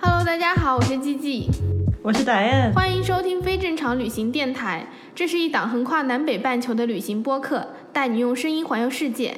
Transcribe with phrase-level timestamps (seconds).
[0.00, 1.50] Hello，大家好，我是 G G，
[2.02, 4.86] 我是戴燕，欢迎收听非正常旅行电台。
[5.14, 9.36] 这是一档横跨南北半球的旅行播客，带你用声音环游世界。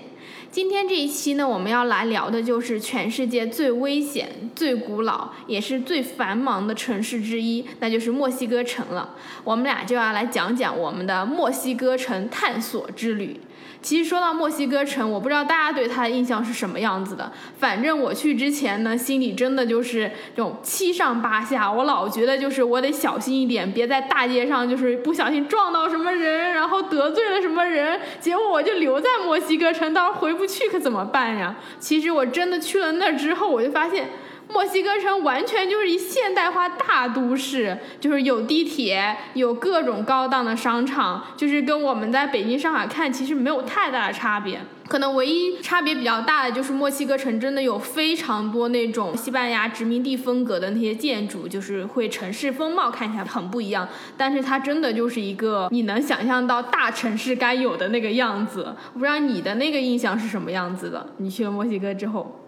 [0.50, 9.14] 今天这一期呢，我们要来聊的就是全世界最危险、最古老，也是最繁忙的城市之一，那就是墨西哥城了。
[9.42, 13.40] 我们俩就要来讲讲我们的墨西哥城探索之旅。
[13.80, 17.32] 其实说到墨西哥城，我不知道大家对它的印象是什么样子的。
[17.58, 31.56] 反正我去之前呢，心里真的就是这种七上八下，我老觉得就是我得小心一点，别在大街上就是不小心撞到什么人，然后得罪了什么人，结果我就留在墨西哥城，到时候回不去可怎么办呀？
[31.78, 34.10] 其实我真的去了那之后，我就发现。
[34.52, 44.60] 墨西哥城完全就是一现代化大都市，就是有地铁，有各种高档的商场，就是跟我们在北京、上海看其实没有太大的差别。
[44.88, 53.88] 可能唯一差别比较大的就是墨西哥城真的有非常多那种西班牙殖民地风格的那些建筑，就是会城市风貌看起来很不一样。
[54.16, 58.74] 但是它真的就是一个你能想象到大城市该有的那个样子。
[58.92, 61.06] 我不知道你的那个印象是什么样子的？
[61.18, 62.39] 你去了墨西哥之后。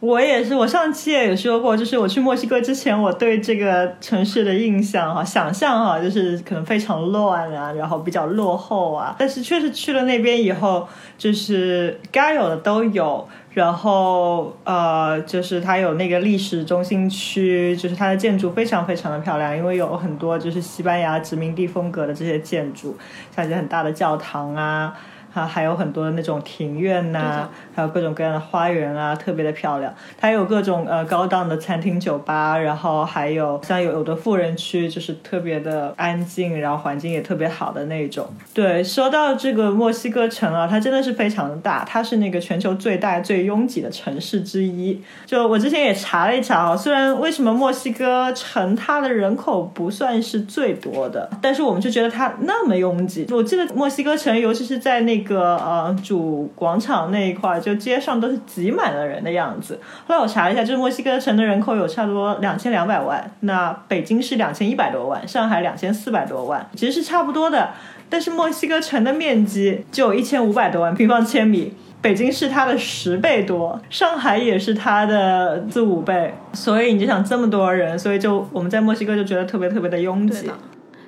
[0.00, 9.16] 我也是，我上期也说过，就是我去墨西哥之前，我对这个城市的印象哈，想象哈，就是可能非常乱啊，然后比较落后啊。
[9.18, 10.86] 但是确实去了那边以后，
[11.18, 22.96] 就是该有的都有，然后呃，就是它有那个历史中心区，就是它的建筑非常非常的漂亮，因为有很多就是西班牙殖民地风格的这些建筑，
[23.34, 24.96] 像一些很大的教堂啊。
[25.32, 29.94] 它还有很多的那种庭院呐，还有各种各样的花园啊，特别的漂亮。
[30.18, 38.26] 它有各种呃高档的餐厅、酒吧，然后还有像有有的富人区，就是特别的安静，然后环境也特别好的那种。
[38.54, 45.00] 对，说到这个墨西哥城啊，它真的是非常的大，它是那个全球最大、最拥挤的城市之一。
[45.26, 53.26] 就我之前也查了一查啊，虽然为什么墨西哥城它的人口不算是最多的，但是我们就觉得它那么拥挤。
[53.30, 55.17] 我记得墨西哥城，尤其是在那。
[55.18, 59.78] 一个呃主广场那一块，就街上都是挤满了人的样子。
[60.06, 67.70] 后来我查了一下，就是墨西哥城的人口有差不多两千两百万，那北京是两千一百多万，上海两千四百多万，其实是差不多的。
[68.08, 76.32] 但是墨西哥城的面积就有一千五百多万平方千米，北京是它的十倍多，上海也是它的四五倍。
[76.54, 80.50] 所以你就想这么多人，所以就我们在墨西哥就觉得特别特别的拥挤。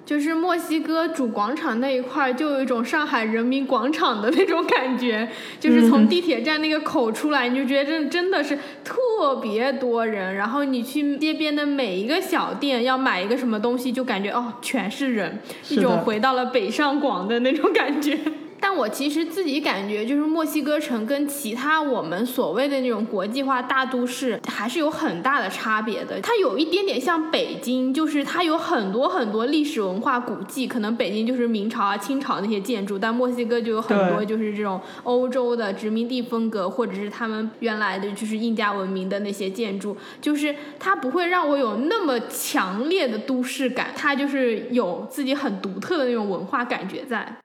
[0.05, 5.29] 就是墨西哥主广场那一块，就有一种上海人民广场的那种感觉。
[5.61, 10.35] 就是从地铁站那个口出来，你就觉得真真的是特别多人。
[10.35, 15.39] 然后你去街边的每一个小店要买一个什么东西，就感觉哦，全是人，
[15.69, 18.19] 一种回到了北上广的那种感觉。
[18.61, 26.21] 但我其实自己感觉，就是墨西哥城跟其他我们所谓的那种国际化大都市还是有很大的差别的。
[26.21, 30.67] 它有一点点像北京，就是它有很多很多历史文化古迹。
[30.67, 39.97] 可能北京就是明朝啊、清朝那些建筑，但墨西哥就有很多就是这种欧洲的殖民地风格，或者是他们原来的就是印加文明的那些建筑。
[40.21, 47.37] 就是它不会让我有那么强烈的都市感，它就是有自己很独特的那种文化感觉在。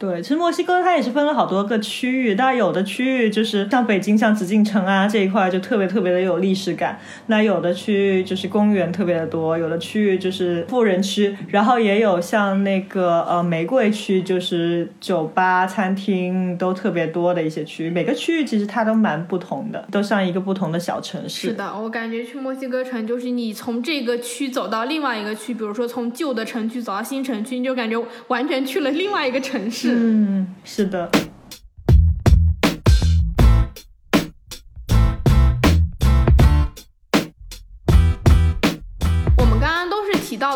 [0.00, 6.98] 对，其实墨西哥它也是分了好多个区域，但有的区域就是像北京，像紫禁城啊这一块就特别特别的有历史感。
[7.26, 17.90] 那有的区域就是公园特别的多，有的区域就是富人区，然后也有像那个呃玫瑰区，就是酒吧、餐厅都特别多的一些区域。
[17.90, 21.48] 每个区域其实它都蛮不同的，都像一个不同的小城市。
[21.48, 29.89] 是的，我感觉去墨西哥城就是你从这个区走到另外一个区，比如说从旧的城区走到新城区，你就感觉完全去了另外一个城市。
[29.92, 31.10] 嗯，是的。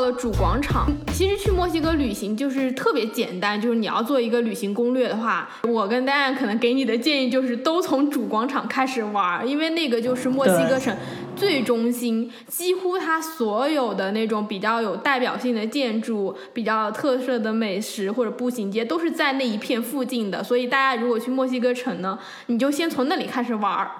[0.05, 0.87] 了主广场。
[1.13, 10.95] 其实去墨西哥旅行就是特别简单，就是你要做一个旅行攻略的话，我跟丹丹可能给你的建议就是都从主广场开始玩，因为那个就是墨西哥城。
[11.37, 20.45] 最中心，几乎它所有的那种比较有代表性的建筑、比较特色的美食或者步行街，都是在那一片附近的。
[20.45, 22.17] 所以大家如果去墨西哥城呢，
[22.47, 23.91] 你就先从那里开始玩儿。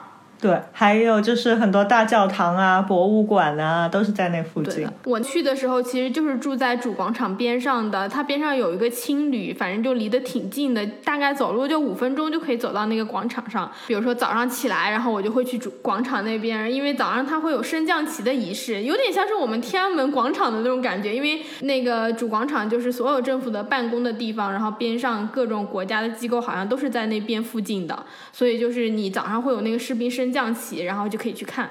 [0.41, 13.71] 对，还有就是很多大教堂啊、博物馆啊，都是在那附近。，我去的时候其实就是住在主广场边上的，它边上有一个青旅，反正就离得挺近的，大概走路就五分钟就可以走到那个广场上。
[13.87, 21.15] 比如说早上起来，然后我就会去主广场那边，因为早上它会有升降旗的仪式，有点像是我们天安门广场的那种感觉。
[21.15, 31.69] 因为那个主广场就是所有政府的办公的地方，然后边上各种国家的机构好像都是在那边附近的，所以就是你早上会有那个士兵升升降旗，然后就可以去看。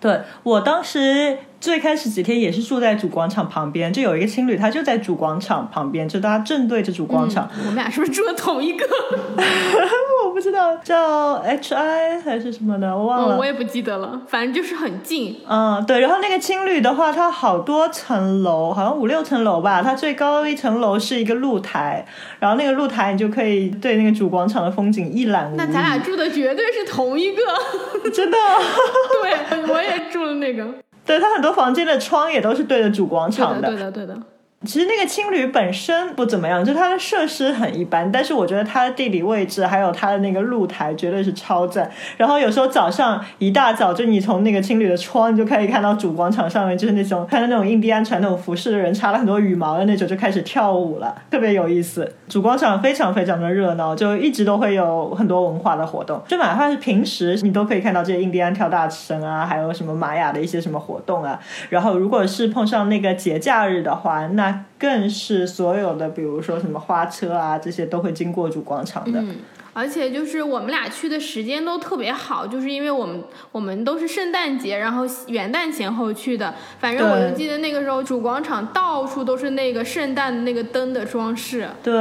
[0.00, 7.50] 对我当时最开始几天也是住在主广场旁边，就有一个青旅，他就在主广场旁边，就大家正对着主广场。
[7.56, 8.86] 嗯我们俩是不是住的同一个？
[10.24, 13.34] 我不知道叫 H I 还是什么的，我忘了。
[13.34, 15.36] 嗯，我也不记得了，反正就是很近。
[15.48, 19.82] 嗯，对，然后那个青旅的话，它好多层楼，好像五六层楼吧。
[19.82, 22.06] 它最高一层楼是一个露台，
[22.38, 25.56] 然后那个露台你就可以对那个主广场的风景一览无余。
[25.56, 27.42] 那咱俩住的绝对是同一个。
[28.14, 28.38] 真的，
[29.50, 30.64] 对，我也住了那个。
[31.06, 34.14] 对，他很多房间的窗也都是对着主广场的，对的，对的。
[34.64, 41.88] 其实那个青旅本身不怎么样，就它的设施很一般，但是我觉得它的地理位置还有它的那个露台绝对是超赞。
[42.16, 52.10] 然后有时候早上一大早，就你从那个青旅的窗，你就可以看到主广场上面就是那种穿着那种印第安传统服饰的人，插了很多羽毛的那种，就开始跳舞了，特别有意思。
[52.26, 61.38] 主广场非常非常的热闹，就一直都会有很多文化的活动，就哪怕是平时你都可以看到这些印第安跳大神啊，还有什么玛雅的一些什么活动啊。
[61.68, 64.45] 然后如果是碰上那个节假日的话，那
[64.78, 69.22] 更是所有的，比如说什么花车啊，这些都会经过主广场的。
[69.76, 76.54] 而且就是我们俩去的时间都特别好，就是因为我们我们都是圣诞节，然后元旦前后去的。
[76.80, 81.68] 反正我就记得那个时候主广场到处都是那个圣诞的那个灯的装饰。
[81.82, 81.92] 对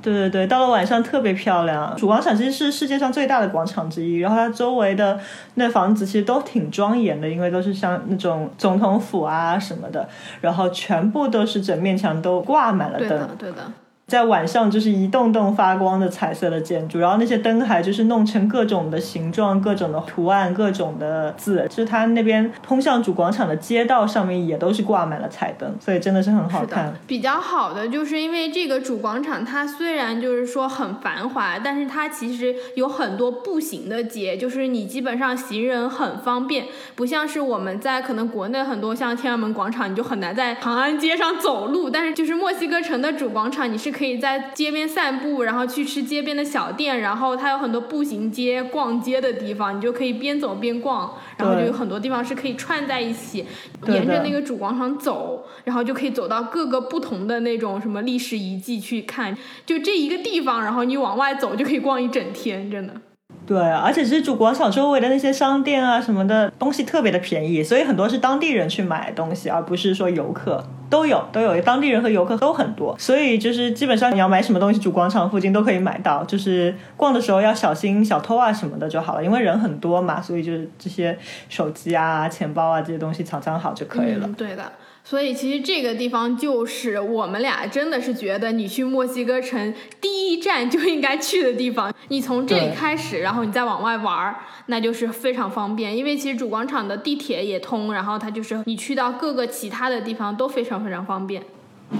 [0.00, 1.94] 对对对，到了晚上特别漂亮。
[1.98, 5.20] 主广场其实是世界上最大的广场之一，然后它周围的
[5.56, 10.08] 那房子其实都挺庄严的，因为都是像那种总统府啊什么的，
[10.40, 13.30] 然后全部都是整面墙都挂满了灯对的，。
[13.38, 13.72] 对的。
[14.12, 53.44] 在晚上就是一栋栋发光的彩色的建筑，然后那些灯还就是弄成各种的形状、各种的图案、各种的字，就是它那边通向主广场的街道上面也都是挂满了彩灯，所以真的是很好看。，比较好的就是因为这个主广场，它虽然就是说很繁华，但是它其实有很多步行的街，就是你基本上行人很方便，不像是我们在可能国内很多像天安门广场，你就很难在长安街上走路，但是就是墨西哥城的主广场，你是可在街边散步，然后去吃街边的小店，然后它有很多步行街、逛街的地方，你就可以边走边逛，然后就有很多地方是可以串在一起，
[53.86, 62.94] 沿着那个主广场走，然后就可以走到各个不同的那种什么历史遗迹去看，就这一个地方，然后你往外走就可以逛一整天，真的。
[63.44, 81.18] 对，而且其实主广场周围的那些商店啊什么的东西特别的便宜，所以很多是当地人去买东西，而不是说游客都有都有，当地人和游客都很多，所以就是基本上你要买什么东西，主广场附近都可以买到，就是逛的时候要小心小偷啊什么的就好了，因为人很多嘛，所以就是这些
[81.48, 84.28] 手机啊、钱包啊这些东西藏藏好就可以了。
[84.38, 84.62] 对的。
[85.04, 91.92] 所以其实这个地方就是我们俩真的是觉得你去墨西哥城第一站就应该去的地方。
[92.08, 95.96] 你从这里开始，然后你再往外玩儿，那就是非常方便。
[95.96, 101.42] 因为其实主广场的地铁也通，然后它就是你去到各个其他的地方都非常非常方便。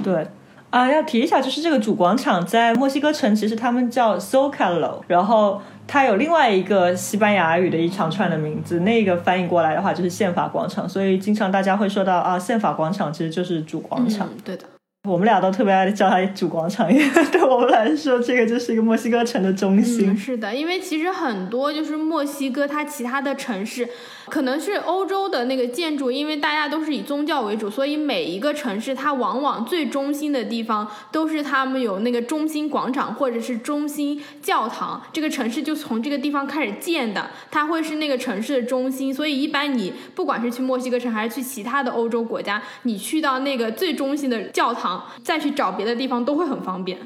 [0.03, 0.27] 对。
[0.71, 14.29] 啊，要提一下，就是这个主广场在墨西哥城，其实他们叫 Zocalo，然后它有另外一个西班牙语的一长串的名字，那个翻译过来的话就是宪法广场，所以经常大家会说到啊，宪法广场其实就是主广场。
[14.32, 14.64] 嗯，对的。
[15.08, 20.11] 我们俩都特别爱叫它主广场，因为对我们来说，这个就是一个墨西哥城的中心。
[20.11, 23.89] 嗯，是的，因为其实很多就是墨西哥它其他的城市，
[24.26, 46.98] 可能是欧洲的那个建筑，因为大家都是以宗教为主，所以每一个城市它往往最中心的地方都是他们有那个中心广场或者是中心教堂，这个城市就从这个地方开始建的，它会是那个城市的中心，所以一般你不管是去墨西哥城还是去其他的欧洲国家，你去到那个最中心的教堂，再去找别的地方都会很方便。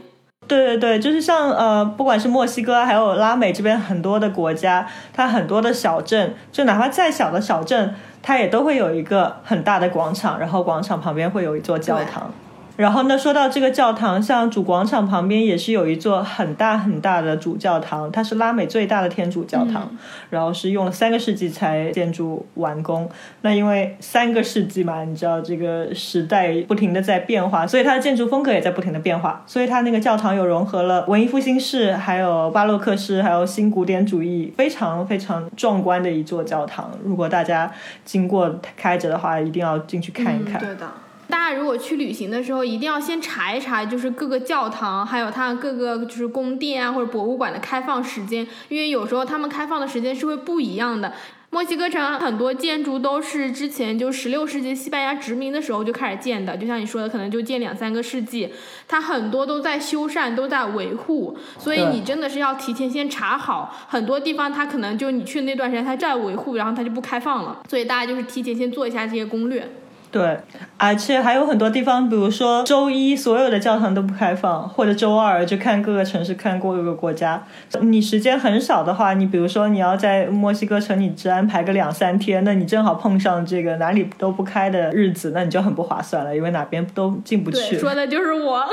[0.48, 12.30] 对对对，就是像呃，不管是墨西哥还有拉美这边很多的国家，它很多的小镇，就哪怕再小的小镇，它也都会有一个很大的广场，然后广场旁边会有一座教堂。
[12.76, 19.90] 然后呢，说到这个教堂，像主广场旁边也是有一座很大很大的主教堂，它是拉美最大的天主教堂，
[20.28, 23.08] 然后是用了三个世纪才建筑完工。
[23.40, 29.42] 那因为三个世纪嘛，你知道这个时代不停的在变化，所以它的建筑风格也在不停的变化。
[29.46, 36.90] 所以它那个教堂有融合了文艺复兴式、还有巴洛克式、还有新古典主义，非常非常壮观的一座教堂。
[37.02, 37.72] 如果大家
[38.04, 40.60] 经过开着的话，一定要进去看一看。
[40.60, 40.86] 对的。
[41.28, 51.12] 大家如果去旅行的时候，一定要先查一查，就是各个教堂，还有它各个就是宫殿啊或者博物馆的开放时间，因为有时候他们开放的时间是会不一样的。
[51.50, 58.52] 墨西哥城很多建筑都是之前就十六世纪西班牙殖民的时候就开始建的，就像你说的，可能就建两三个世纪，
[58.86, 63.74] 它很多都在修缮，都在维护，所以你真的是要提前先查好。
[63.88, 69.66] 很多地方它可能就你去那段时间它在维护，然后它就不开放了，所以大家就是提前先做一下这些攻略。
[70.10, 70.38] 对，
[70.78, 77.42] 而且还有很多地方，比如说周一所有的教堂都不开放，或者周二就看各个城市，看各个国家。
[77.82, 87.78] 你时间很少的话，你比如说你要在墨西哥城，你只安排个两三天，那你正好碰上这个哪里都不开的日子，那你就很不划算了，因为哪边都进不去。
[87.78, 88.64] 说的就是我，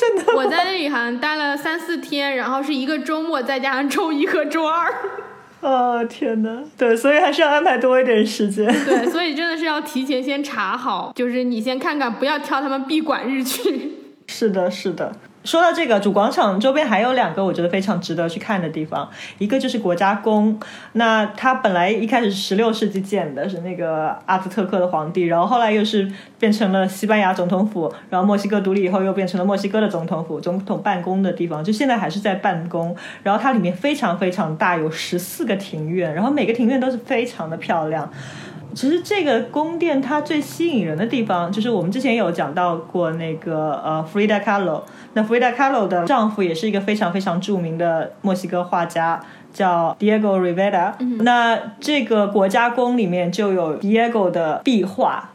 [0.00, 4.92] 真的，我在那里好像待了三四天，然后是一个周末，再加上周一和周二。
[5.62, 8.66] 哦天哪，对，所以还是要安排多一点时间。
[8.84, 13.92] 对，所以真的是要提前先查好，就是你先看看，不要挑他们闭馆日去。
[14.26, 15.14] 是的，是的。
[15.44, 19.08] 说到这个主广场周边还有两个我觉得非常值得去看的地方，
[19.38, 20.58] 一个就是国家宫，
[20.92, 38.08] 那它本来一开始是十六世纪建的，是那个阿兹特克的皇帝，然后后来又是变成了西班牙总统府，然后墨西哥独立以后又变成了墨西哥的总统府，总统办公的地方，就现在还是在办公，然后它里面非常非常大，有十四个庭院，然后每个庭院都是非常的漂亮。
[38.74, 44.82] 其实这个宫殿它最吸引人的地方，就是我们之前有讲到过那个呃，Frida Kahlo。
[45.14, 49.20] 那 Frida Kahlo 的丈夫也是一个非常非常著名的墨西哥画家，
[49.52, 50.94] 叫 Diego Rivera。
[51.22, 55.30] 那这个国家宫里面就有 Diego 的壁画，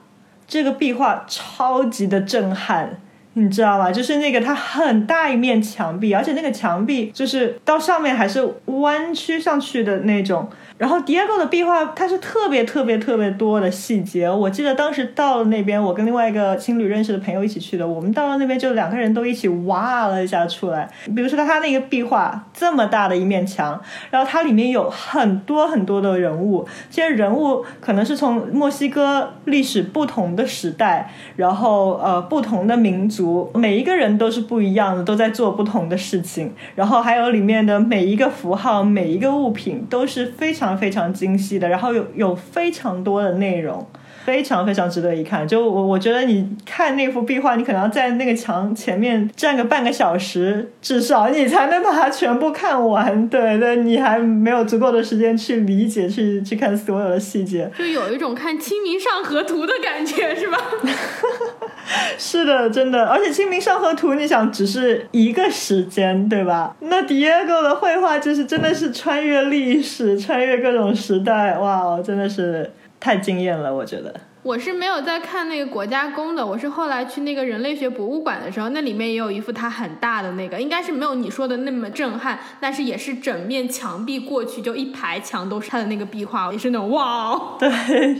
[0.47, 2.99] 这个壁画超级的震撼，
[3.33, 3.91] 你知道吗？
[3.91, 10.49] 就是那个它很大一面墙壁，而且那个墙壁就是到上面还是弯曲上去的那种。
[10.77, 14.29] 然后 Diego 的壁画，它是特别特别特别多的细节。
[14.29, 17.87] 我记得当时到了那边，我跟另外一个情侣认识的朋友一起去的。
[17.87, 20.87] 我们到了那边，就两个人都一起哇了一下出来。
[21.15, 23.81] 比如说他那个壁画这么大的一面墙，
[24.11, 36.53] 然后它里面有很多很多的人物，这些人物可能是从墨西哥历史不同的时代，然后呃不同的民族，每一个人都是不一样的，都在做不同的事情。
[36.75, 40.66] 然后还有里面的每一个符号、每一个物品都是非常。
[40.75, 43.87] 非常精细的，然后有有非常多的内容，
[44.25, 45.47] 非常非常值得一看。
[45.47, 53.29] 就我我觉得你看那幅壁画，你可能要在那个墙前面站个半个小时，至少你才能把它全部看完。
[53.29, 60.57] 对对，你还没有足够的时间去理解，去去看所有的细节，就有一种看《清明上河图》的感觉，是吧？
[62.17, 66.75] 是的，真的，而且《清明上河图》，你想只是一个时间，对吧？
[66.81, 74.13] 那 Diego 的绘画就是真的是穿越历史，穿越各种时代，哇，真的是太惊艳了，我觉得。
[74.47, 87.57] 我是没有在看那个国家宫的，我是后来去那个人类学博物馆的时候，那里面也有一幅它很大的那个，应该是没有你说的那么震撼，但是也是整面墙壁过去就一排墙都是它的那个壁画，也是那种哇。
[87.59, 87.69] 对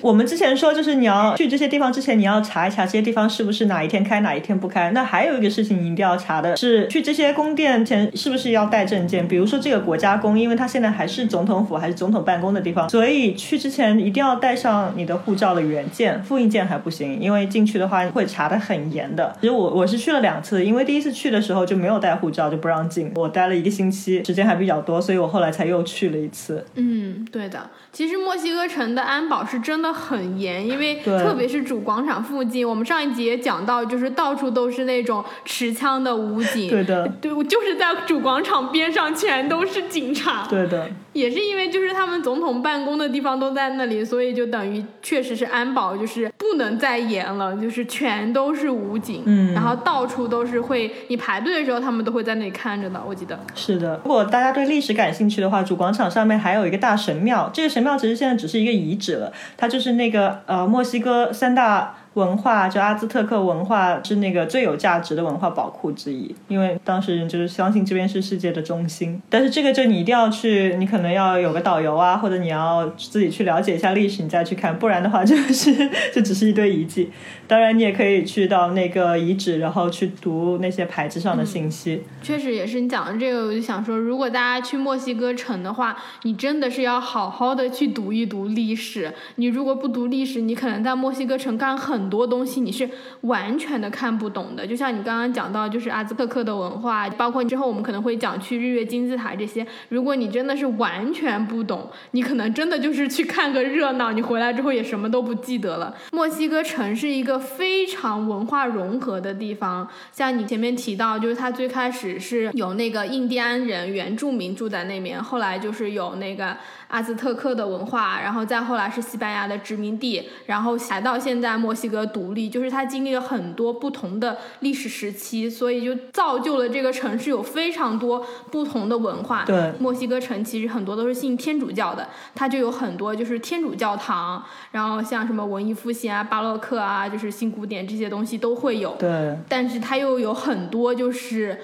[0.02, 4.92] 我们之前说，就是你要去这些地方之前，你要查一查这些地方是不是哪一天开，哪一天不开。
[4.92, 9.26] 那还有一个事情你一定要查的是，去这些宫殿前是不是要带证件？
[9.26, 16.17] 比如说这个国家宫，因为它现在还是总统府还是总统办公的地方，所以去之前一定要带上你的护照的原件。
[16.24, 19.36] 复印件还不行，因为进去的话会查的很严的。
[19.42, 23.12] 其实我我是去了两次，因为第一次去的时候就没有带护照，就不让进。
[23.16, 26.66] 我待了一个星期，时间还比较多，所以我后来才又去了一次。
[26.76, 27.70] 嗯，对的。
[27.92, 36.70] 其实墨西哥城的安保是真的很严，因为特别是主广场附近，我们上一集也讲到，就是到处都是那种持枪的武警。
[36.70, 40.46] 对的，对，就是在主广场边上全都是警察。
[40.48, 46.07] 对的，也是因为就是他们总统办公的地方都在那里，所以就等于确实是安保就是
[46.38, 53.38] 不能再严了，就是全都是武警，嗯，然后到处都是会，你排队的时候他们都会在那里看着的，我记得。
[53.54, 61.96] 是的，如果大家对历史感兴趣的话，主广场上面还有一个大神庙，这个神庙其实现在只是一个遗址了，它就是那个呃墨西哥三大。
[62.18, 69.22] 文化，就阿兹特克文化是那个最有价值的文化宝库之一，因为当时人就是相信这边是世界的中心。
[69.30, 77.12] 但是这个就你一定要去，你可能要有个导游啊，或者你要自己去了解一下历史，你再去看，不然的话就是就只是一堆遗迹。
[77.48, 82.04] 当然，你也可以去到那个遗址，然后去读那些牌子上的信息。
[82.22, 89.14] 确实也是你讲的这个，我就想说，如果大家去墨西哥城的话，你真的是要好好的去读一读历史。
[89.36, 92.90] 你如果不读历史，你可能在墨西哥城干很多东西，你是
[93.22, 94.66] 完全的看不懂的。
[94.66, 99.66] 就像你刚刚讲到，就是阿兹特克的文化，包括之后我们可能会讲去日月金字塔这些。
[99.90, 105.96] 如果你真的是完全不懂，你可能真的就是去看个热闹，你回来之后也什么都不记得了。
[106.12, 116.56] 墨西哥城是一个非常文化融合的地方，像你前面提到，就是它最开始是有那个印第安人原住民住在那边，后来就是有那个。
[116.88, 129.44] 阿兹特克的文化，然后再后来是西班牙的殖民地，然后才到现在墨西哥独立，就是它经历了很多不同的历史时期，所以就造就了这个城市有非常多不同的文化。
[129.46, 134.42] 对，墨西哥城其实很多都是信天主教的，它就有很多就是天主教堂，
[134.72, 138.96] 然后像什么文艺复兴啊、巴洛克啊，就是新古典这些东西都会有。
[138.98, 141.60] 对，但是它又有很多就是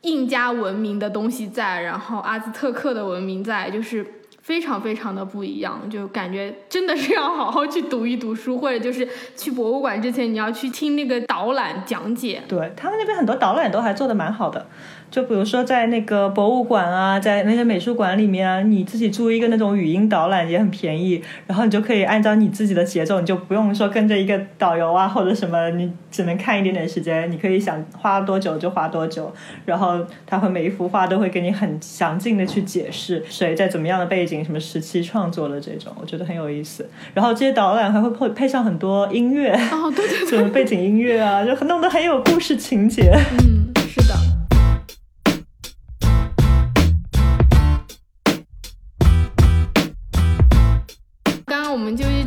[0.00, 4.04] 印加文明的东西在，然后阿兹特克的文明在，就是。
[4.46, 12.40] 非常非常的不一样，就感觉真的是要好好去读一读书，或者就是去博物馆之前你要去听那个导览讲解。
[12.46, 14.64] 对他们那边很多导览都还做的蛮好的。
[15.08, 29.32] 就比如说在那个博物馆啊，在那些美术馆里面啊，你自己租一个那种语音导览也很便宜，然后你就可以按照你自己的节奏，你就不用说跟着一个导游啊或者什么，你只能看一点点时间，你可以想花多久就花多久，
[29.64, 36.88] 然后他会每一幅画都会给你很详尽的去解释谁在怎么样的背景、什么时期创作的这种，我觉得很有意思。
[37.14, 43.12] 然后这些导览还会配配上很多音乐，哦对对对， 什么背景音乐啊，就弄得很有故事情节。
[43.38, 43.65] 嗯，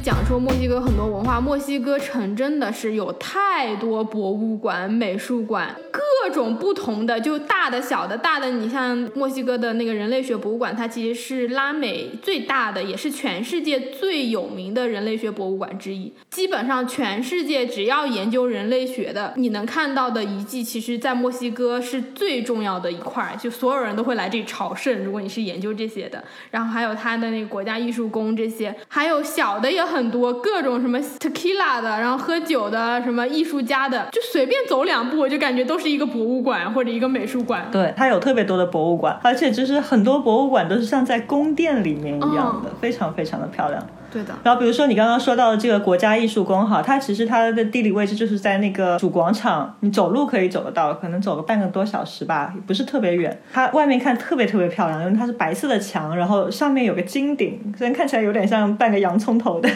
[0.10, 8.18] 讲说墨西哥很多文化，墨西哥城真的是有太多博物馆、美术馆，各种不同的，就大的、小的。
[8.18, 16.12] 大的，你像墨西哥的那个人类学博物馆，它其实是拉美最大的，也是全世界最有名的人类学博物馆之一。
[16.32, 25.06] 基本上全世界只要研究人类学的，你能看到的遗迹，其实在墨西哥是最重要的一块，就所有人都会来这里朝圣。
[25.06, 29.20] 如果你是研究这些的，然后还有它的那个国家艺术宫这些，还有。
[29.22, 37.68] 小的也很多，各种什么 tequila 的，然后喝酒的，什么艺术家的，就随便走两步，我就感觉都是一个博物馆或者一个美术馆。
[37.72, 43.84] 对，它有特别多的博物馆，而且就是很多博物馆都是像在宫殿里面一样的，非常非常的漂亮。
[44.12, 53.40] 对的，然后比如说你刚刚说到的这个国家艺术宫哈，它其实它的地理位置就是在那个主广场，你走路可以走得到，可能走个半个多小时吧，不是特别远。
[53.54, 59.70] 它外面看特别特别漂亮，因为它是白色的墙，然后上面有个金顶，虽然看起来有点像半个洋葱头的，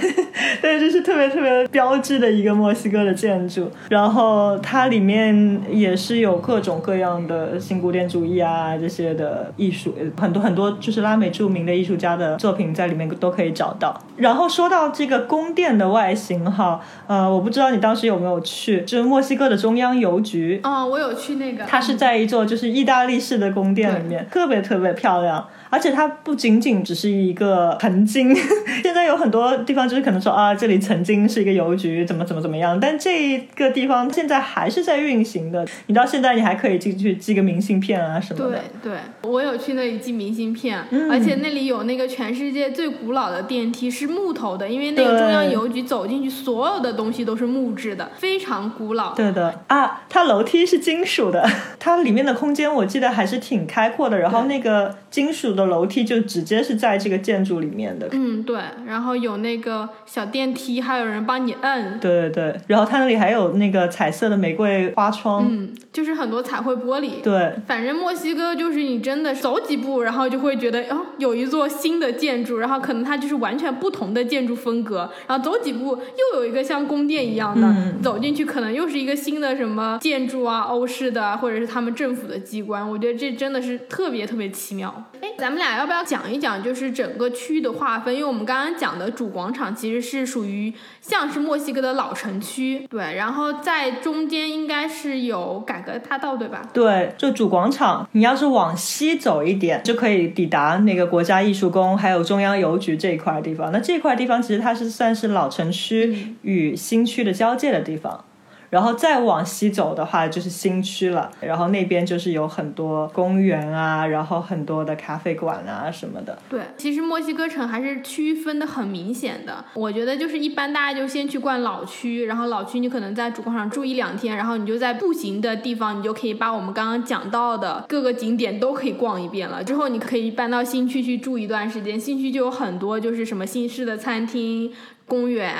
[0.62, 3.70] 但是这是特别特别标志的一个墨西哥的建筑。
[3.90, 14.02] 然后它里面也是有各种各样的新古典主义啊这些的艺术，很多很多就是拉美著名的艺术家的作品在里面都可以找到。
[14.24, 20.62] 然后说到这个宫殿的外形哈，呃，我不知道你当时有没有去，就是墨西哥的中央邮局。
[20.64, 21.66] 哦，我有去那个。
[21.66, 25.46] 它是在一座就是意大利式的宫殿里面，特别特别漂亮。
[25.74, 28.32] 而且它不仅仅只是一个曾经，
[28.84, 35.66] 现在有很多地方就是可能说啊，这里曾经是一个邮局，怎么怎么怎么样，但这个地方现在还是在运行的。
[35.88, 38.62] 你到现在你还可以进去寄个明信片啊什么的。
[38.84, 49.16] 对对，我有去那里寄明信片，而且那里有那个全世界最古老的电梯是木头的，因为那个中央邮局走进去所有的东西都是木质的，非常古老。
[49.16, 51.44] 对的啊，它楼梯是金属的，
[51.80, 55.63] 它里面的空间我记得还是挺开阔的，然后那个金属的。
[55.68, 85.53] 楼梯就直接是在这个建筑里面的，嗯对，然后有那个小电梯，还有人帮你摁，对对对，然后它那里还有那个彩色的玫瑰花窗，嗯，就是很多彩绘玻璃，对，反正墨西哥就是你真的走几步，然后就会觉得哦，有一座新的建筑，然后可能它就是完全不同的建筑风格，然后走几步又有一个像宫殿一样的，走进去可能又是一个新的什么建筑啊，欧式的或者是他们政府的机关，我觉得这真的是特别特别奇妙，哎，咱们。
[85.54, 88.12] 我们俩要不要讲一讲，就是整个区域的划分？
[88.12, 93.14] 因为我们刚刚讲的主广场其实是属于像是墨西哥的老城区，对。
[93.14, 96.68] 然后在中间应该是有改革大道，对吧？
[96.74, 103.72] 对，就主广场，你要是往西走一点，就可以抵达那个国家艺术宫，还有中央邮局这一块地方。
[103.72, 108.26] 那这这块地方其实它是算是老城区与新区的交界的地方。
[108.74, 111.30] 然后再往西走的话，就是新区了。
[111.40, 116.36] 然后那边就是有很多公园啊，然后很多的咖啡馆啊什么的。
[116.50, 119.64] 对，其实墨西哥城还是区分的很明显的。
[119.76, 129.64] 我觉得就是一般大家就先去逛老区，然后老区你可能在主广场住一两天，然后你就在步行的地方，你就可以把我们刚刚讲到的各个景点都可以逛一遍了。
[129.64, 134.74] 之后你可以搬到新区去住一段时间，新区就有很多就是什么新式的餐厅。
[135.06, 135.54] 公园，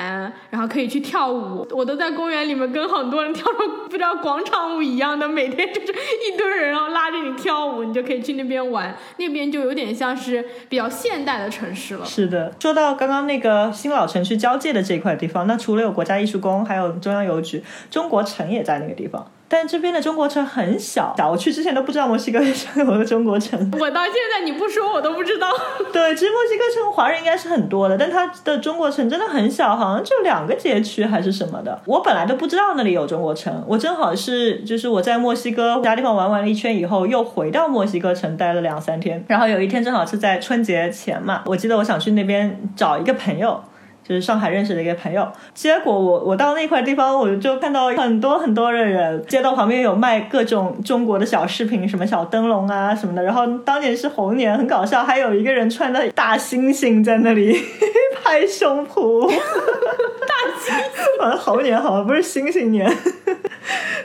[0.50, 1.66] 然后可以去跳舞。
[1.70, 8.96] 我都在公园里面跟很多人跳着不知道广场舞一样的，每天就是一堆人，然后拉着你跳舞，你就可以去那边玩。
[9.18, 12.04] 那边就有点像是比较现代的城市了。
[12.04, 19.30] 是的，说到刚刚那个新老城区交界的这块地方，那除了有国家艺术宫，还有中央邮局，中国城也在那个地方。
[19.48, 23.58] 但这边的中国城很小，小我去之前都不知道墨西哥城有个中国城。
[23.78, 25.48] 我到现在你不说我都不知道。
[25.92, 31.80] 对，其实墨西哥城华人应该是很多的，但它的中国城真的很小，好像就两个街区还是什么的。
[31.84, 43.62] 我本来都不知道那里有中国城，我正好是就是我在墨西哥其他地方玩完了一圈以后，又回到墨西哥城待了两三天，然后有一天正好是在春节前嘛，我记得我想去那边找一个朋友。
[44.06, 53.22] 就是上海认识的一个朋友，结果我我到那块地方，我就看到很多很多的人，街道旁边有卖各种中国的小饰品，什么小灯笼啊什么的。
[53.22, 57.58] 然后当年是猴年，很搞笑，还有一个人穿的大猩猩在那里
[58.22, 59.26] 拍胸脯。
[59.32, 60.70] 大猩
[61.18, 62.90] 猩，好像猴年好像不是猩猩年。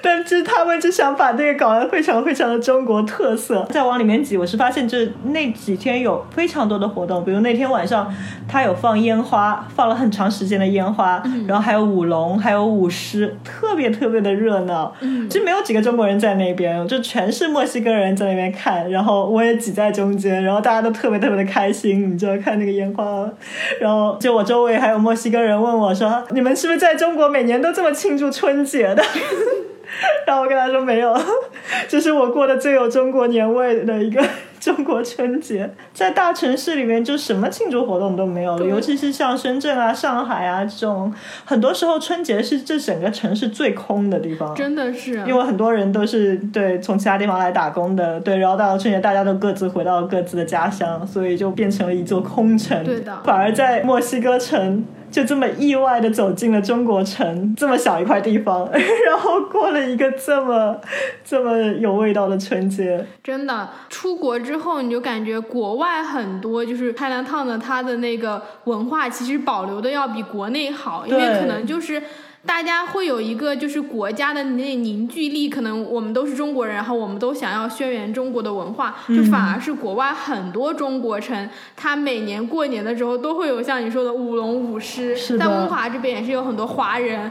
[0.01, 3.67] 但是他们就想把那个搞得非常非常的中国特色。
[3.69, 8.13] 再往里面挤，我是发现就是那几天有非常多的活动，比如那天晚上
[8.47, 14.95] 他有放烟花，放了很长时间的烟花，然后还有舞龙，还有舞狮，特别特别的热闹。
[15.29, 23.29] 其实没有几个中国人在那边，就全是墨西哥人在那边看，然后我也挤在中间，然后大家都特别特别的开心，你就看那个烟花。
[23.81, 29.03] 然后就我周围还有墨西哥人问我说：“你们是不是在中国每年都这么庆祝春节的？”
[30.25, 31.19] 然后我跟他说没有，
[31.87, 34.23] 这是我过的最有中国年味的一个
[34.61, 35.69] 中国春节。
[35.93, 41.13] 在大城市里面，就什么庆祝活动都没有了，尤其是像深圳啊、上海啊这种，
[41.45, 44.53] 很多时候春节是这整个城市最空的地方。
[44.55, 52.83] 真的是，因为很多人都是对从其他地方来打工的，对，然后到了春节，大家都各自回到各自的家乡，所以就变成了一座空城。
[52.83, 54.85] 对的，反而在墨西哥城。
[55.11, 60.79] 就这么意外的走进了中国城，这么小一块地方， 然后过了一个这么
[61.23, 63.05] 这么有味道的春节。
[63.23, 72.01] 真的，出国之后你就感觉国外很多就是开兰烫的，它的那个文化其实保留的要比国内好，因为可能就是。
[72.45, 87.29] 大家会有一个就是国家的那凝聚力，可能我们都是中国人，然后我们都想要宣扬中国的文化，就反而是国外很多中国城，它每年过年的时候都会有像你说的舞龙舞狮，在温华这边也是有很多华人，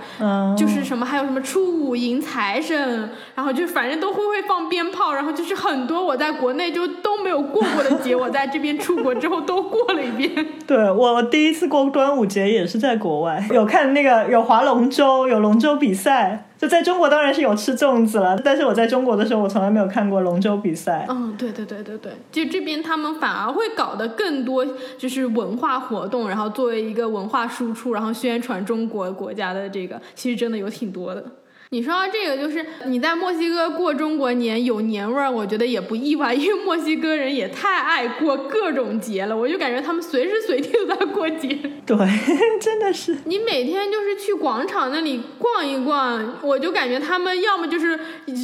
[0.56, 10.46] 就是什么还有什么初五迎财神，然后就反正都会会放鞭炮，然后就是很多我在国内就都没有过过的节，我在这边出国之后都过了一遍。
[10.66, 14.90] 对我第一次过端午节也是在国外，有看那个有划龙。
[14.98, 18.36] 州有龙舟比赛，就在中国当然是有吃粽子了。
[18.44, 21.06] 但是我在中国的时候，我从来没有看过龙舟比赛。
[21.08, 24.66] 嗯，对对对对对，就这边他们反而会搞得更多，
[24.98, 31.24] 就是文化活动，然后作为一个文化输出，然后宣传中国国家的这个，其实真的有挺多的。
[31.70, 41.48] 你说到这个，就是你在墨西哥过中国年有年味儿，我觉得也不意外，因为墨西哥人也太爱过各种节了，我就感觉他们随时随地都在过节。
[41.84, 41.96] 对，
[42.58, 43.18] 真的是。
[43.24, 47.98] 你每天就是去广场那里逛一逛，我就感觉他们要么就是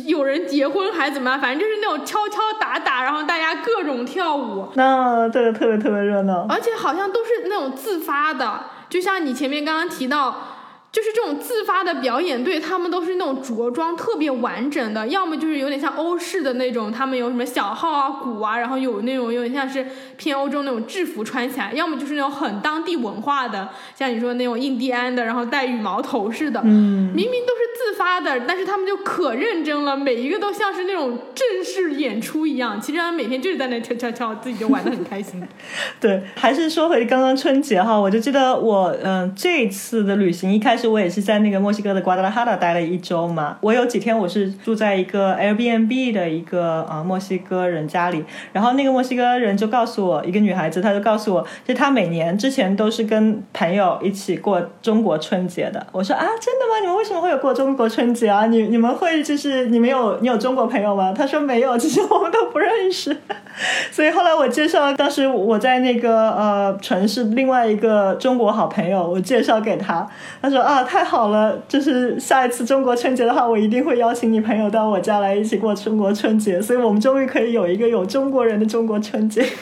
[0.07, 4.69] 有人结婚还是怎么样，反正就是那种敲敲打打，然后大家各种跳舞。
[4.75, 6.47] 那对，特别特别热闹。
[6.51, 10.54] 而且好像都是那种自发的，就像你前面刚刚提到。
[10.95, 19.85] 就是这种自发的表演队，他们都是那种着装特别完整的，要么就是有点像欧式的那种，他们有什么小号啊、鼓啊，然后有那种有点像是
[20.17, 35.43] 偏欧洲那种制服穿起来，要么就是那种很当地文化的，像你说那种印第安的，然后戴羽毛头似的，嗯，明明都是自发的，但是他们就可认真了，每一个都像是那种正式演出一样，其实他们每天就是在那跳跳跳，自己就玩的很开心。
[35.99, 40.84] 对，还是说回刚刚春节哈，我就记得我嗯这次的旅行一开始。
[40.87, 43.57] 我也是在那个墨西哥的瓜达拉哈达待了一周嘛。
[43.61, 55.87] 我有几天我是住在一个 Airbnb 的一个啊墨西哥人家里，然后那个墨西哥人就告诉我，一个女孩子，她就告诉我，就她每年之前都是跟朋友一起过中国春节的。
[55.93, 56.81] 我说啊，真的吗？
[56.81, 58.47] 你们为什么会有过中国春节啊？
[58.47, 61.13] 你你们会就是你们有你有中国朋友吗？
[61.17, 63.17] 她说没有，其实我们都不认识。
[63.93, 70.05] 所以后来我介绍，当时我在那个呃城市另外一个中国好朋友，我介绍给他，
[70.43, 79.47] 他说啊啊太好了，就是下一次中国春节的话，我一定会邀请你朋友到我家来一起过中国春节，所以我们终于可以有一个有中国人的中国春节。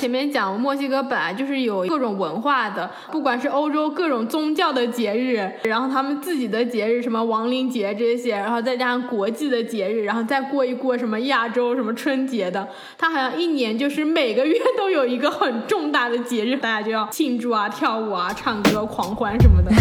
[0.00, 19.73] 前面讲墨西哥本来就是有各种文化的，不管是欧洲各种宗教的节日，然后他们自己的节日，什么亡灵节这些，然后再加上国际的节日，然后再过一过什么亚洲什么春节的，他好像一年就是每个月都有一个很重大的节日，大家就要庆祝啊、跳舞啊、唱歌、狂欢什么的。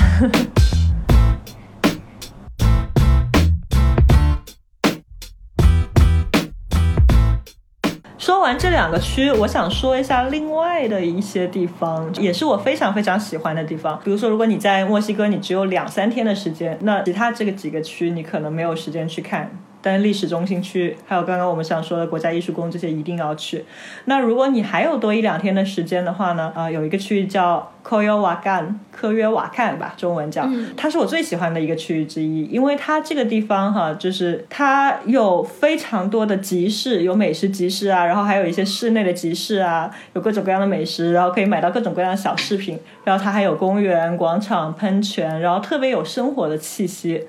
[8.18, 14.00] 说完这两个区，我想说一下另外的一些地方，也是我非常非常喜欢的地方。
[14.02, 19.52] 比如说，如果你在墨西哥，你只有两三天的时间，那其他这个几个区你可能没有时间去看。
[19.84, 23.66] 但是历史中心区，还有刚刚我们想说的国家艺术宫这些一定要去。
[24.06, 26.54] 那如果你还有多一两天的时间的话呢？
[26.56, 47.28] 啊，有一个区域叫 Coyoacan，科约瓦看吧，中文叫，它是我最喜欢的一个区域之一，因为它这个地方哈，就是它有非常多的集市，有美食集市啊，然后还有一些室内的集市啊，有各种各样的美食，然后可以买到各种各样的小饰品，然后它还有公园、广场、喷泉，然后特别有生活的气息。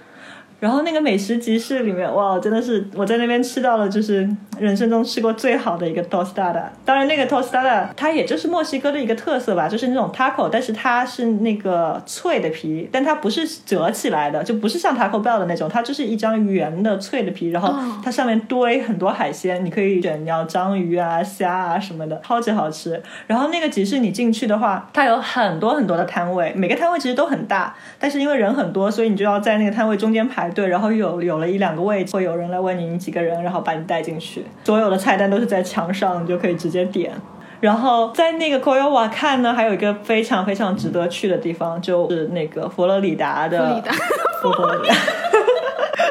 [0.64, 4.26] 然后那个美食集市里面，哇，真的是我在那边吃到了，就是
[4.58, 6.62] 人生中吃过最好的一个 tostada。
[6.86, 23.02] 当然，那个 tostada 它也就是墨西哥的一个特色吧，就是那种 taco，但是它是那个脆的皮，但它不是折起来的，就不是像 taco bell 的那种，它就是一张圆的脆的皮，然后它上面堆很多海鲜，你可以选你要章鱼啊、虾啊什么的，超级好吃。
[23.26, 30.53] 然后那个集市你进去的话，它有很多很多的摊位，每个摊位其实都很大，但是因为人很多，所以你就要在那个摊位中间排。
[30.54, 34.44] 对，然后有有了一两个位置，会有人来问你你几个人，然后把你带进去。
[34.64, 37.12] 所有的菜单都是在墙上，你就可以直接点。
[37.60, 43.82] 然后在那个 Koyowa 看呢，还有一个非常非常值得去的地方，就是那个佛罗里达的
[44.42, 44.94] 佛罗里达。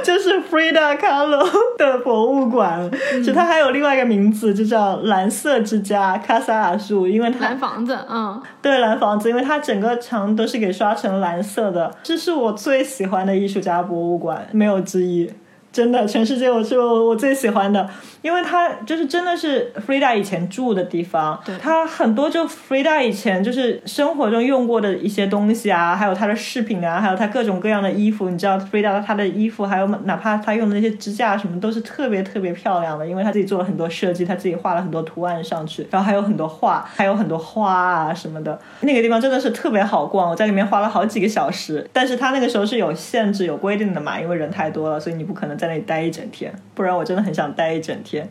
[0.04, 1.44] 就是 Frida Kahlo
[1.78, 2.90] 的博物馆，
[3.26, 15.32] 就它还有另外一个名字，就叫蓝色之家 Casa Azul，因为它蓝房子，嗯，对，蓝房子，因为它整个墙都是给刷成蓝色的，这是我最喜欢的艺术家博物馆，没有之一。
[15.74, 17.90] 真的，全世界我是我我最喜欢的，
[18.22, 45.58] 因为它就是真的是 Frida 以前住的地方，它很多就 Frida 以前就是生活中用过的一些东西啊，还有她的饰品啊，还有她各种各样的衣服，你知道 Frida 她的衣服，还有哪怕她用的那些支架什么，都是特别特别漂亮的，因为她自己做了很多设计，她自己画了很多图案上去，然后还有很多画，还有很多花啊什么的，那个地方真的是特别好逛，我在里面花了好几个小时，但是它那个时候是有限制有规定的嘛，因为人太多了，所以你不可能。
[45.64, 48.28] 在那里待一整天，不然我真的很想待一整天。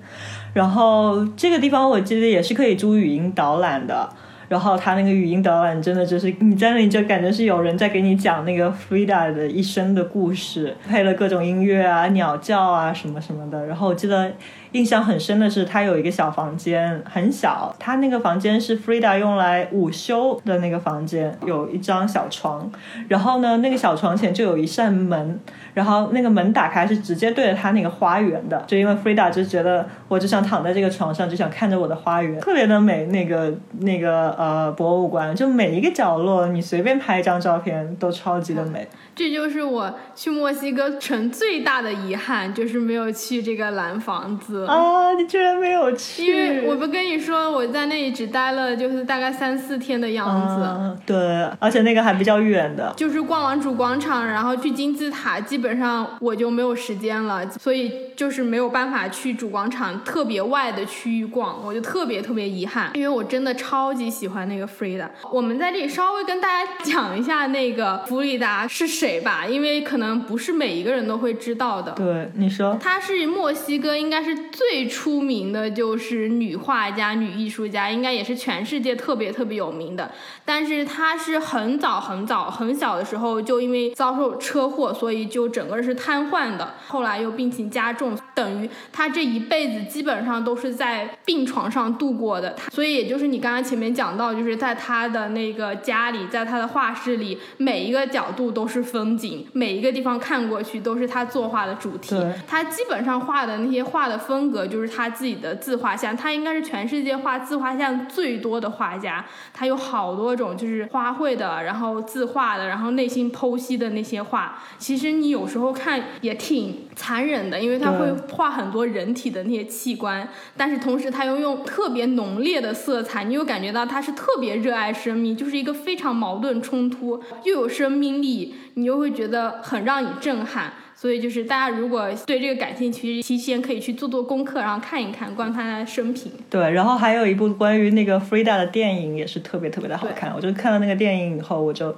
[0.53, 4.07] 然后这个地方我记得也是可以租语音导览的。
[4.49, 13.65] 然后他那个语音导览真的就是你在那里就感觉是有人在给你讲那个 Frida 的一生的故事，配了各种音乐啊、鸟叫啊什么什么的。
[13.67, 14.31] 然后我记得。
[14.73, 17.75] 印象很深的是，他有一个小房间，很小。
[17.79, 22.73] 他那个房间是 Frida 用来午休的那个房间，有一张小床。
[23.09, 25.39] 然后呢，那个小床前就有一扇门，
[25.75, 28.65] 然后那个门打开是直接对着他那个花园的。
[28.67, 33.03] 就因为 Frida 就觉得，我就想躺在这个床上，就想看着我的花园，特别的美。
[33.13, 38.89] 那个那个呃博物馆，就每一个角落，你随便拍一张照片都超级的美。
[39.15, 44.62] 这就是我去墨西哥城最大的遗憾，就是没有去这个蓝房子。
[44.67, 45.13] 啊！
[45.15, 46.27] 你居然没有去？
[46.27, 50.99] 因为我不跟你说，我在那里只待了就是大概三四天的样子。
[51.07, 52.93] 对，而且那个还比较远的。
[52.97, 65.09] 就是逛完主广场，然后去金字塔，基本上我就没有时间了，所以就是没有办法去主广场特别外的区域逛，我就特别特别遗憾，因为我真的超级喜欢那个 Frida。
[65.31, 71.93] 我们在这里稍微跟大家讲一下那个弗里达是谁吧，因为可能不是每一个人都会知道的。
[71.93, 72.79] 对，你说。
[72.81, 74.33] 他是墨西哥，应该是。
[74.53, 80.13] 最出名的就是女画家、女艺术家，应该也是全世界特别特别有名的。
[80.45, 86.75] 但是她是很早很早很小的时候就因为遭受车祸，所以就整个是瘫痪的。
[86.87, 92.55] 后来又病情加重，等于她这一辈子基本上都是在病床上度过的。
[92.71, 102.15] 所以也就是你刚刚前面讲到，就是在她的那个家里，在她的画室里，每一个角度都是风景，每一个地方看过去都是她作画的主题。
[102.47, 104.42] 她基本上画的那些画的风。
[104.43, 109.25] 风格就是他自己的自画像，他应该是全世界画自画像最多的画家。
[109.55, 114.59] 他有好多种，就是花卉的，然后自画的，然后内心剖析的那些画。
[114.79, 130.73] 其实你有时候看也挺残忍的，因为他会画很多人体的那些器官，但是同时他又用特别浓烈的色彩，你又感觉到他是特别热爱生命，就是一个非常矛盾冲突，又有生命力，你又会觉得很让你震撼。
[131.03, 136.31] 所以就是大家如果对这个感兴趣，提前可以去做做功课，然后看一看关于他的生平。
[136.49, 141.97] 对，然后还有一部关于那个 Frida 的电影也是特别特别的好看，我就看了那个电影以后，我就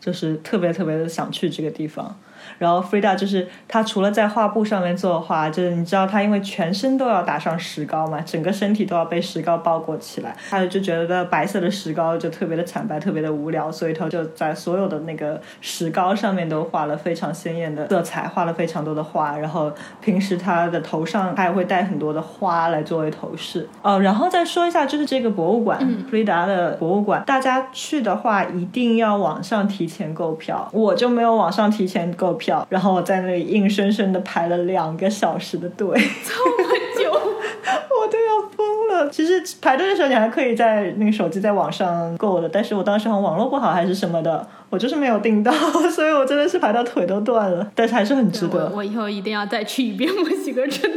[0.00, 2.18] 就是特别特别的想去这个地方。
[2.60, 19.38] 然后 Frida 就是他除了在画布上面作画，就是你知道他因为全身都要打上石膏嘛，整个身体都要被石膏包裹起来，他就觉得白色的石膏就特别的惨白，特别的无聊，所以他就在所有的那个石膏上面都画了非常鲜艳的色彩，画了非常多的花。
[19.38, 23.66] 然后平时他的头上他也会戴很多的花来作为头饰。
[23.80, 35.88] 哦，然后再说一下，就是这个博物馆、嗯、弗里达的博物馆，大家去的话一定要网上提前购票，我就没有网上提前购票，然后我在那里硬生生的排了两个小时的队，
[36.24, 36.68] 这么
[37.02, 39.10] 久， 我都要疯了。
[39.10, 45.52] 其实排队的时候你还可以在那个手机在网上购的，但是我当时好像网络不好还是什么的，我就是没有订到，
[45.90, 48.72] 所以我真的是排到腿都断了，但是还是很值我得。
[48.74, 50.90] 我以后一定要再去一遍墨西哥城。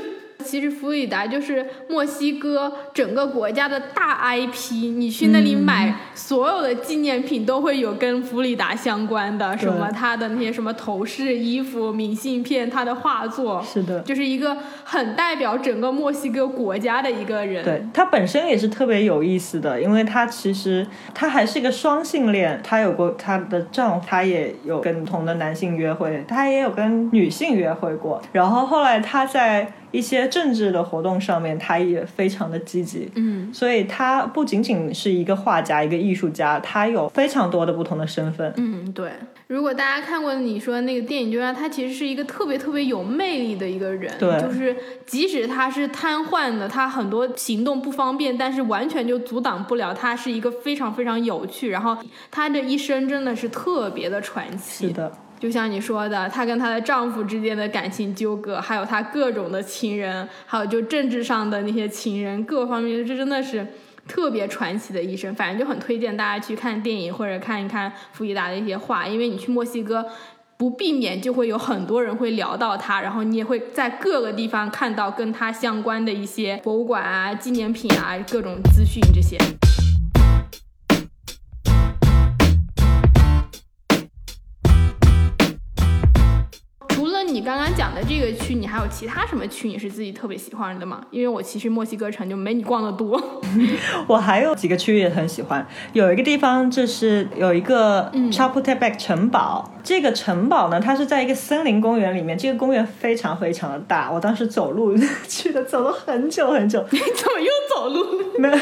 [0.44, 17.64] 其实弗里达就是墨西哥整个国家的大 IP，你去那里买所有的纪念品都会有跟弗里达相关的，什么他的那些什么头饰、衣服、明信片、他的画作，是的，就是一个很代表整个墨西哥国家的一个人。
[17.64, 28.22] 对他本身也是特别有意思的，因为他其实他还是一个双性恋，他有过他的丈夫，他也有跟不同的男性约会，他也有跟女性约会过。
[28.32, 33.10] 然后后来他在一些政治的活动上面，他也非常的积极。
[33.16, 38.52] 嗯所以他不仅仅是一个画家、一个艺术家，他有非常多的不同的身份。
[38.58, 39.12] 嗯，对。
[39.48, 44.12] 如果大家看过你说的那个电影，就让他其实是一个特别特别有魅力的一个人。
[44.18, 44.76] 对就是
[45.06, 51.96] 即使他是瘫痪的，他很多行动不方便，但是完全就阻挡不了他是一个非常非常有趣，然后
[52.32, 54.88] 他的一生真的是特别的传奇。
[54.88, 55.12] 是的，
[55.44, 63.68] 就像你说的，她跟她的丈夫之间的感情纠葛，还有她各种的情人，还有就政治上的那些情人，各方面，这真的是
[64.08, 65.36] 特别传奇的一生。
[65.36, 70.06] 反正就很推荐大家去看电影或者看一看弗吉达的一些画，因为你去墨西哥。
[70.56, 79.38] 不避免就会有很多人会聊到他，然后你也会在各个地方看到跟他相关的一些博物馆啊、纪念品啊、各种资讯这些。
[87.44, 91.04] 刚刚讲的这个区，你还有其他什么区你是自己特别喜欢的吗？
[91.12, 93.22] 因为我其实墨西哥城就没你逛的多。
[94.08, 99.73] 我还有几个区域也很喜欢，有一个地方就是有一个嗯 Chapultepec 城堡。
[99.84, 104.10] 这个城堡呢，它是在一个森林公园里面，这个公园非常非常的大。
[104.12, 104.96] 我当时走路
[105.28, 106.84] 去的，走了很久很久。
[106.90, 108.24] 你怎么又走路？
[108.40, 108.56] 没有，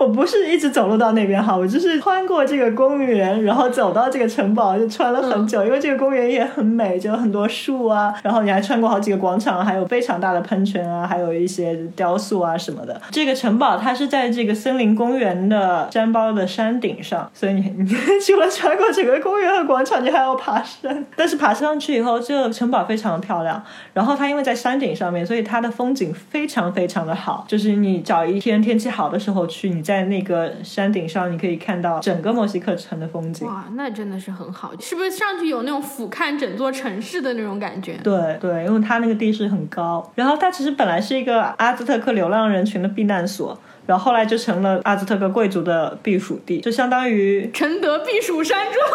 [0.00, 12.98] 我不是一直走路到那边哈，我就是穿过这个公园，然后走到这个城堡，就穿了很久，因为这个公园也很美，就有很多树啊，然后你还穿过好几个广场，还有非常大的喷泉啊，还有一些雕塑啊什么的。
[13.10, 17.86] 这个城堡它是在这个森林公园的山包的山顶上，所以你你
[18.24, 21.04] 除了穿过整个公园和广场，你还要爬山。
[21.16, 23.62] 但是爬上去以后，这个城堡非常的漂亮，
[23.94, 27.44] 然后它因为在山顶上面，所以它的风景非常非常的好。
[27.48, 33.46] 就是你找一天天气好的时候去，你在那个山顶上，你可以看到整个墨西哥城的风景。
[33.48, 37.98] 哇，那真的是很好，是不是上去有那种俯瞰整座城市的那种感觉？
[38.02, 48.86] 对对，因为它那个地势很高，然后它其实本来是一个阿兹特克流浪人群的避难所，然后后来就成了阿兹特克贵族的避暑地，就相当于承德避暑山庄。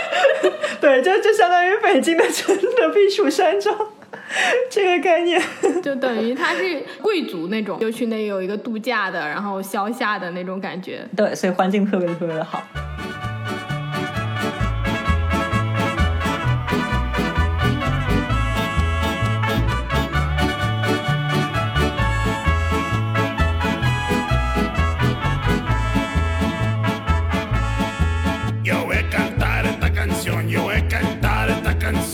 [0.80, 3.76] 对，就就相当于北京的承德避暑山庄
[4.70, 5.38] 这个概念。
[5.82, 11.06] 就等于它是贵族那种，就去那有一个度假的，然后消夏的那种感觉。
[11.14, 12.62] 对，所以环境特别特别的好。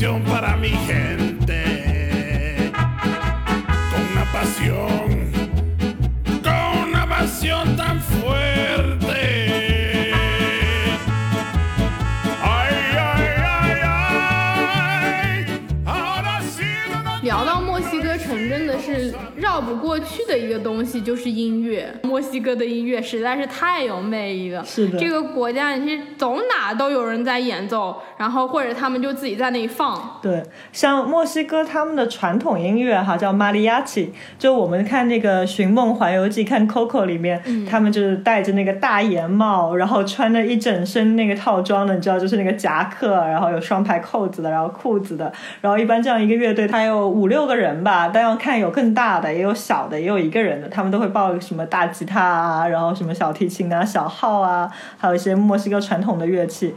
[0.07, 1.06] But para mim é
[20.47, 21.93] 一个东西，就是音乐。
[22.05, 24.65] 墨西哥的音乐实在是太有魅力了。
[24.65, 30.19] 是的这个国家你是走哪都有人在演奏，然后或者他们就自己在那里放。
[30.23, 56.75] 对，像墨西哥他们的传统音乐哈叫玛利亚奇，就我们看那个《寻梦环游记》看 Coco 里面，他们就是戴着那个大檐帽，然后穿着一整身那个套装的，你知道，就是那个夹克，然后有双排扣子的，然后裤子的，然后一般这样一个乐队，它有五六个人吧，但要看有更大的，也有小的，也有一个人的，他们都会抱什么大吉他啊，然后什么小提琴啊、小号啊，还有一些墨西哥传统的乐器，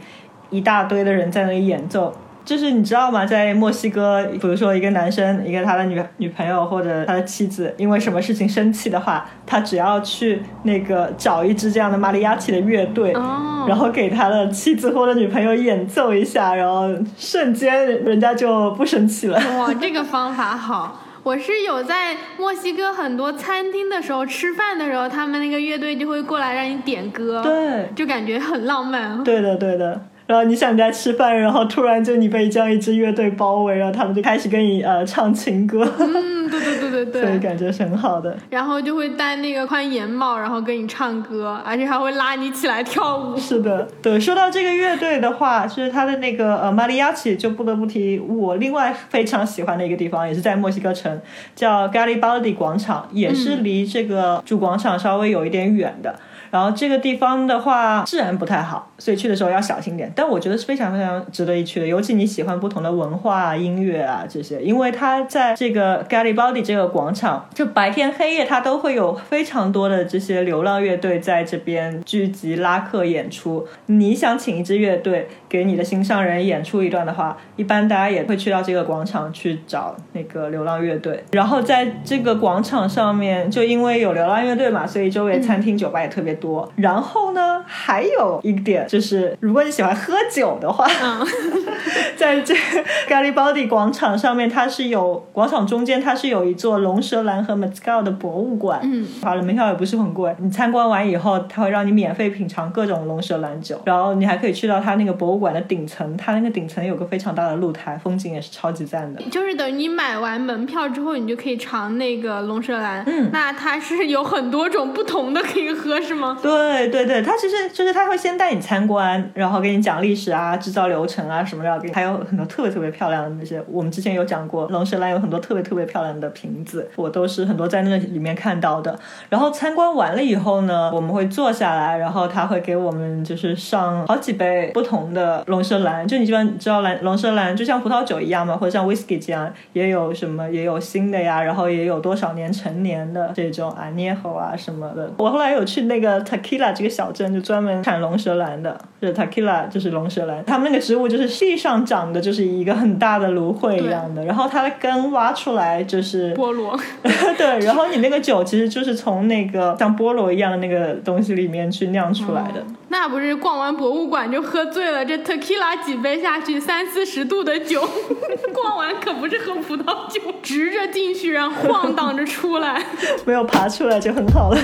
[0.50, 2.12] 一大堆的人在那里演奏。
[2.42, 3.24] 就是你知道吗？
[3.24, 19.38] 在墨西哥，比如说一个男生，一个他的女女朋友或者他的妻子，因为什么事情生气的话，他只要去那个找一支这样的马里亚奇的乐队，哦然后给他的妻子或者女朋友演奏一下，然后瞬间人家就不生气了。
[19.58, 20.99] 哇，这个方法好。
[21.22, 29.22] 我是有在墨西哥很多餐厅的时候吃饭的时候，他们那个乐队就会过来让你点歌，对，就感觉很浪漫。
[29.22, 30.00] 对的，对的。
[30.30, 37.40] 然后你想在吃饭，然后突然就你被这样一支乐队包围，然后他们就开始跟你呃唱情歌，嗯，对对对对对 所以。
[37.40, 38.36] 感觉是很好的。
[38.48, 43.36] 然后就会戴那个宽檐帽，然后跟你唱歌，而且还会拉你起来跳舞。
[43.36, 44.20] 是的，对。
[44.20, 51.20] 说到这个乐队的话，就是他的那个呃马里亚奇，就不得不提我另外非常喜欢的一个地方，也是在墨西哥城，
[51.56, 56.14] 叫 Garibaldi 广场，也是离这个主广场稍微有一点远的。
[56.50, 60.12] 然后这个地方的话，治安不太好，所以去的时候要小心点。
[60.14, 73.66] 但我觉得是非常非常值得一去的，尤其你喜欢不同的文化、音乐啊这些，因为它在这个 Garibaldi 这个广场，就白天黑夜它都会有非常多的这些流浪乐队在这边聚集拉客演出。
[73.86, 81.22] 你想请一支乐队给你的心上人演出一段的话，一般大家也会去到这个广场去找那个流浪乐队。
[81.32, 86.70] 然后在这个广场上面，就因为有流浪乐队嘛，所以周围餐厅、酒吧也特别多。
[86.76, 91.26] 然后呢，还有一点就是，如果你喜欢喝酒的话，嗯，
[92.16, 92.60] 在这个
[93.08, 100.34] Garibaldi 广场上面，它是有广场中间它是有一座龙舌兰和 Mezcal 的博物馆，嗯，好了，门票也不是很贵。
[100.38, 109.22] 你参观完以后，它会让你免费品尝各种龙舌兰酒，然后你还可以去到它那个博物馆的顶层，它那个顶层有个非常大的露台，风景也是超级赞的。
[109.30, 113.04] 就是等于你买完门票之后，你就可以尝那个龙舌兰。
[113.06, 116.29] 嗯那它是有很多种不同的可以喝，是吗？
[116.42, 123.62] 对对对，他其实就是他会先带你参观，然后给你讲历史啊、制造流程啊什么的，给你还有很多特别特别漂亮的那些。
[123.68, 128.98] 我们之前有讲过，龙舌兰有很多特别特别漂亮的瓶子，我都是很多在那里面看到的。
[129.28, 145.10] 然后参观完了以后呢，我们会坐下来，然后他会给我们就是上好几杯不同的龙舌兰，就你基本知道兰龙舌兰就像葡萄酒一样嘛，或者像 whisky 这样，也有什么也有新的呀，然后也有多少年陈年的这种啊捏猴啊什么的。
[145.18, 156.78] 我后来有去那个 Tequila 这个小镇，就专门产龙舌兰的，就是 Takila 就是龙舌兰，他们那个植物就是地上长的，就是一个很大的芦荟一样的，然后它的根挖出来就是菠萝。
[157.36, 162.62] 对，然后你那个酒其实就是从那个像菠萝一样的那个东西里面去酿出来的。
[162.88, 165.04] 那不是逛完博物馆就喝醉了？
[165.04, 167.80] 这 tequila 几杯下去，三四十度的酒，
[168.52, 172.84] 逛完可不是喝葡萄酒，直着进去，然后晃荡着出来。
[173.24, 174.58] 没有爬出来就很好了。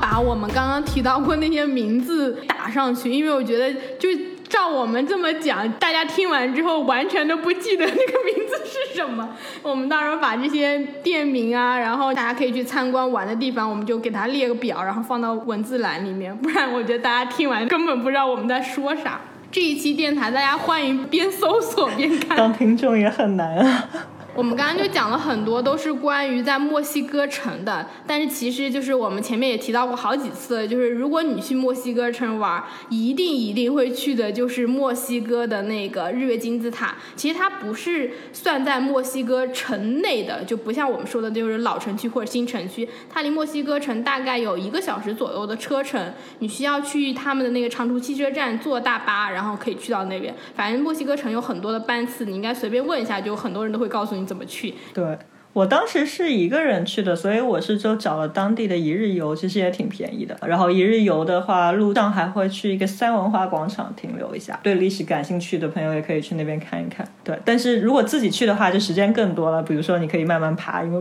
[0.00, 4.08] 把我们刚刚提到过那些名字打上去，因为我觉得就
[4.48, 9.28] 照我们这么讲，大家听完之后完全都不记得那个名字是什么。
[9.62, 19.20] 我们到时候把这些店名啊，然后大家可以去参观玩的地方，我们就给它列个表，然后放到文字栏里面，不然我觉得大家听完根本不知道我们在说啥。
[19.50, 22.36] 这一期电台，大家欢迎边搜索边看。
[22.36, 23.88] 当听众也很难啊。
[24.36, 27.86] 我们刚刚就讲了很多，都是关于在墨西哥城的。
[28.06, 36.94] 但是其实就是我们前面也提到过好几次，就是如果你去墨西哥城玩，一定一定会去的就是墨西哥的那个日月金字塔。
[37.16, 46.12] 其实它不是算在墨西哥城内的，就不像我们说的就是老城区或者新城区，它离墨西哥城大概有一个小时左右的车程。
[46.40, 50.34] 你需要去他们的那个长途汽车站坐大巴，然后可以去到那边。
[50.54, 54.74] 反正墨西哥城有很多的班次，你应该随便问一下，就很多人都会告诉你怎么去。
[54.92, 55.16] 对
[55.52, 60.36] 我当时是一个人去的，所以我是就找了当地的一日游，其实也挺便宜的。
[60.46, 64.60] 然后一日游的话，路上还会去一个三文化广场停留一下。
[64.62, 67.08] 对历史感兴趣的朋友也可以去那边看一看。
[67.24, 69.62] 对，但是如果自己去的话，就时间更多了。
[69.62, 71.00] 比如说，你可以慢慢爬， 因为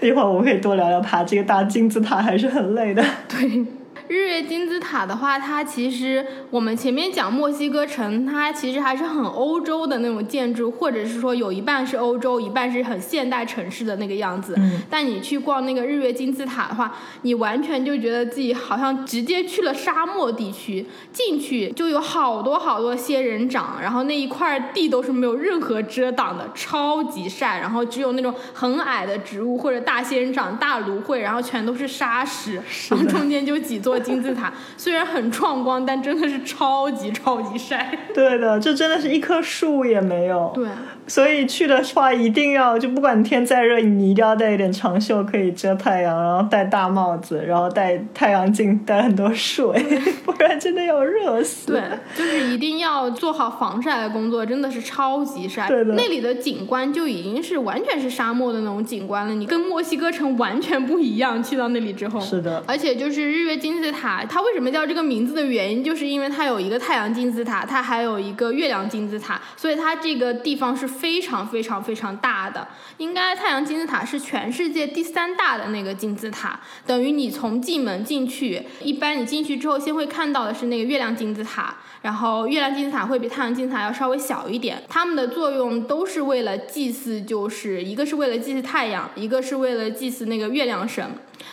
[0.00, 3.04] 一会儿我们可以多聊聊爬这个大金字塔还是很累的。
[3.28, 3.66] 对，
[4.08, 14.54] 日月金字塔的话，它其实我们前面讲墨西哥城，它其实还是很欧洲的那种建筑，或者是说有一半是欧洲，一半是很现代城市的那个样子。
[14.58, 37.96] 嗯但你去逛那个日月金字塔的话，你完全就觉得自己好像直接去了沙漠地区，进去就有好多好多仙人掌，然后那一块地都是没有任何遮挡的，超级晒，然后只有那种很矮的植物或者大仙人掌、大芦荟，然后全都是沙石，然后中间就几座金字塔，虽然很壮观，但真的是超级超级晒。
[38.14, 40.50] 对的，这真的是一棵树也没有。
[40.54, 40.66] 对，
[41.06, 49.66] 所以去的话一定要，就不管天再热，你一定要带一点长袖可以遮太阳，然后戴大帽子，然后戴太阳镜，带很多水，
[50.24, 51.72] 不然真的要热死。
[51.72, 51.82] 对，
[52.16, 55.68] 就是一定要做好防晒的工作，真的是超级晒。
[55.68, 61.36] 对的那里的景观就已经是完全是沙漠的那种景观了，你跟墨西哥城完全不一样。
[61.42, 72.66] 去到那里之后，是的，而且就是日月金字字塔，它为什么叫这个名字的原因，就是因为它有一个太阳金字塔，它还有一个月亮金字塔，所以它这个地方是非常非常非常大的。
[72.98, 91.06] 应该太阳金字塔是全世界第三大的那个金字塔，等于你从进门进去，一般你进去之后先会看到的是那个月亮金字塔，然后月亮金字塔会比太阳金字塔要稍微小一点，它们的作用都是为了祭祀，就是一个是为了祭祀太阳，一个是为了祭祀那个月亮神。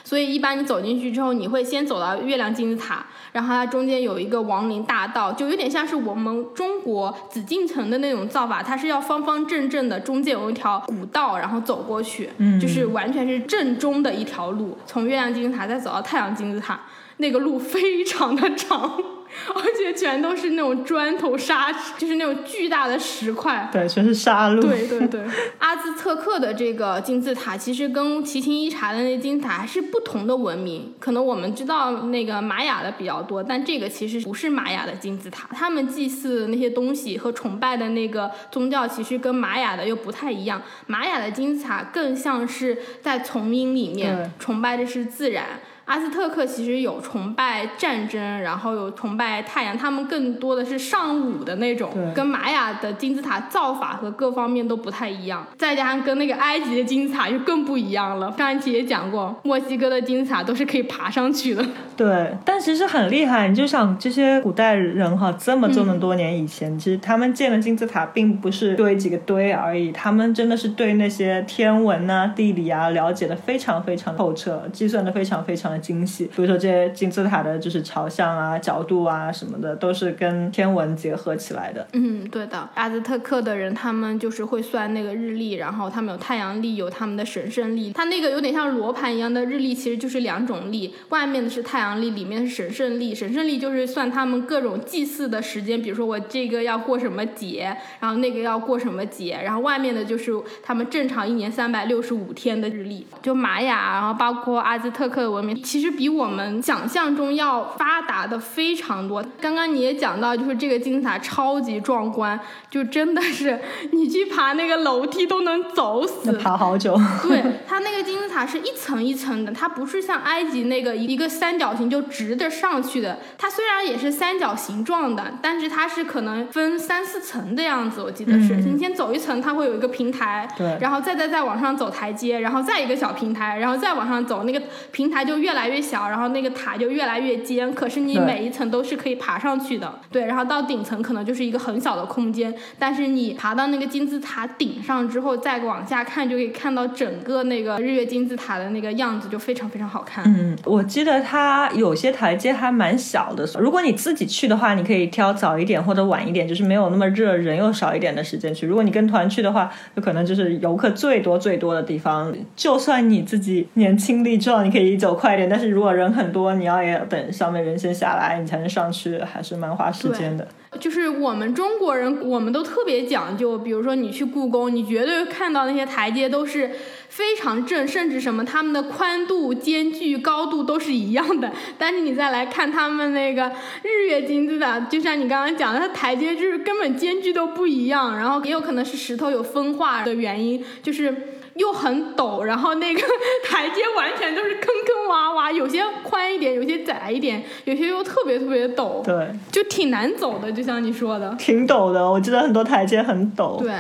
[0.04, 16.80] 所以一般你走进去之后，你会先走到月亮金字塔，然后它中间有一个亡灵大道，就有点像是我们中国紫禁城的那种造法，它是要方方正正的，中间有一条古道，然后走过去，嗯就是完全是正中的一条路，从月亮金字塔再走到太阳金字塔，
[17.18, 19.02] 那个路非常的长。
[19.54, 24.62] 而且全都是那种砖头沙，就是那种巨大的石块，对，全是沙路。
[24.62, 25.22] 对对对，
[25.60, 30.94] 阿兹特克的这个金字塔其实跟奇琴伊察的那金字塔还是不同的文明。
[31.00, 35.48] 可能我们知道那个玛雅的比较多，但这个其实不是玛雅的金字塔。
[35.54, 40.62] 他们祭祀的那些东西和崇拜的那个宗教，其实跟玛雅的又不太一样。
[40.88, 45.60] 玛雅的金字塔更像是在丛林里对面崇拜的是自然。
[45.86, 58.34] 阿斯特克其实有崇拜战争，然后有崇拜太阳，他们更多的是尚武的那种，跟玛雅的金字塔造法和各方面都不太一样，再加上跟那个埃及的金字塔就更不一样了。
[58.38, 61.66] 上一期也讲过，墨西哥的金字塔都是可以爬上去的。
[61.96, 63.48] 对，但其实很厉害。
[63.48, 76.26] 你就想这些古代人哈，这么这么多年以前，其实他们建的金字塔并不是堆几个堆而已，他们真的是对那些天文啊、地理啊了解的非常非常透彻，计算的非常非常的精细。
[76.26, 81.88] 比如说这些金字塔的就是朝向啊、角度啊什么的，都是跟天文结合起来的。
[81.94, 87.92] 嗯，对的，阿兹特克的人他们就是会算那个日历，然后他们有太阳历，有他们的神圣历。
[87.94, 93.16] 它那个有点像罗盘一样的日历，其实就是两种历，外面的是太阳历，里面是神圣历。
[93.16, 103.06] 神圣历就是算他们各种祭祀的时间，比如说我这个要过什么节，然后那个要过什么节，然后外面的就是他们正常一年三百六十五天的日历。
[103.22, 109.24] 就玛雅，然后包括阿兹特克的文明，其实比我们想象中要发达的非常多。
[109.40, 112.40] 刚刚你也讲到，就是这个金字塔超级壮观，
[112.70, 113.60] 就真的是
[113.92, 116.38] 你去爬那个楼梯都能走死那。
[116.38, 117.00] 爬好久。
[117.24, 123.18] 对， 它那个金字塔是一层一层的，它不是像埃及那个一个三角形就直着上去的。
[123.38, 128.56] 它虽然也是三角形状的，但是它是可能分三四层的样子，我记得是。
[128.56, 134.60] 嗯你先走一层，它会有一个平台，对然后再再再往上走台阶，然后再一个小平台，然后再往上走，那个
[134.92, 137.74] 平台就越来越小，然后那个塔就越来越尖。
[137.74, 140.26] 可是你每一层都是可以爬上去的，对。
[140.26, 150.24] 然后到顶层可能就是一个很小的空间，但是你爬到那个金字塔顶上之后，再往下看，就可以看到整个那个日月金字塔的那个样子，就非常非常好看。
[150.26, 153.48] 嗯，我记得它有些台阶还蛮小的。
[153.60, 158.66] 如果你自己去的话，你可以挑早一点或者晚一点，就是没有那么热、人又少一点的时间去。
[158.66, 162.34] 如果你跟团去的话，就可能就是游客最多最多的地方。
[162.56, 170.48] 就算你自己年轻力壮，你可以走快一但是如果人很多，你要也等上面人先下来，你才能上去，还是蛮花时间的。
[170.80, 173.58] 就是我们中国人，我们都特别讲究。
[173.58, 176.72] 比如说你去故宫，你绝对看到那些台阶都是
[177.10, 181.52] 非常正，甚至什么他们的宽度、间距、高度都是一样的。
[181.78, 183.52] 但是你再来看他们那个
[183.84, 188.18] 日月金字塔，就像你刚刚讲的，它台阶就是根本间距都不一样。
[188.18, 191.16] 然后也有可能是石头有风化的原因，就是。
[191.56, 193.02] 又很陡，然后那个
[193.46, 199.04] 台阶完全都是坑坑洼洼，有些宽一点，有些窄一点，有些又特别特别陡。
[199.04, 201.36] 对，就挺难走的，就像你说的。
[201.38, 203.60] 挺陡的，我记得很多台阶很陡。
[203.60, 203.72] 对，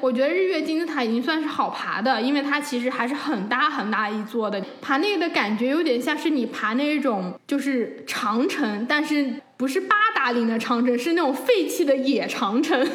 [0.00, 12.88] 我觉得日月金字塔已经算是好爬的，因为它其实还是很大很大一座的，爬那个的感觉有点像是你爬那种就是长城，但是不是八达岭的长城，是那种废弃的野长城。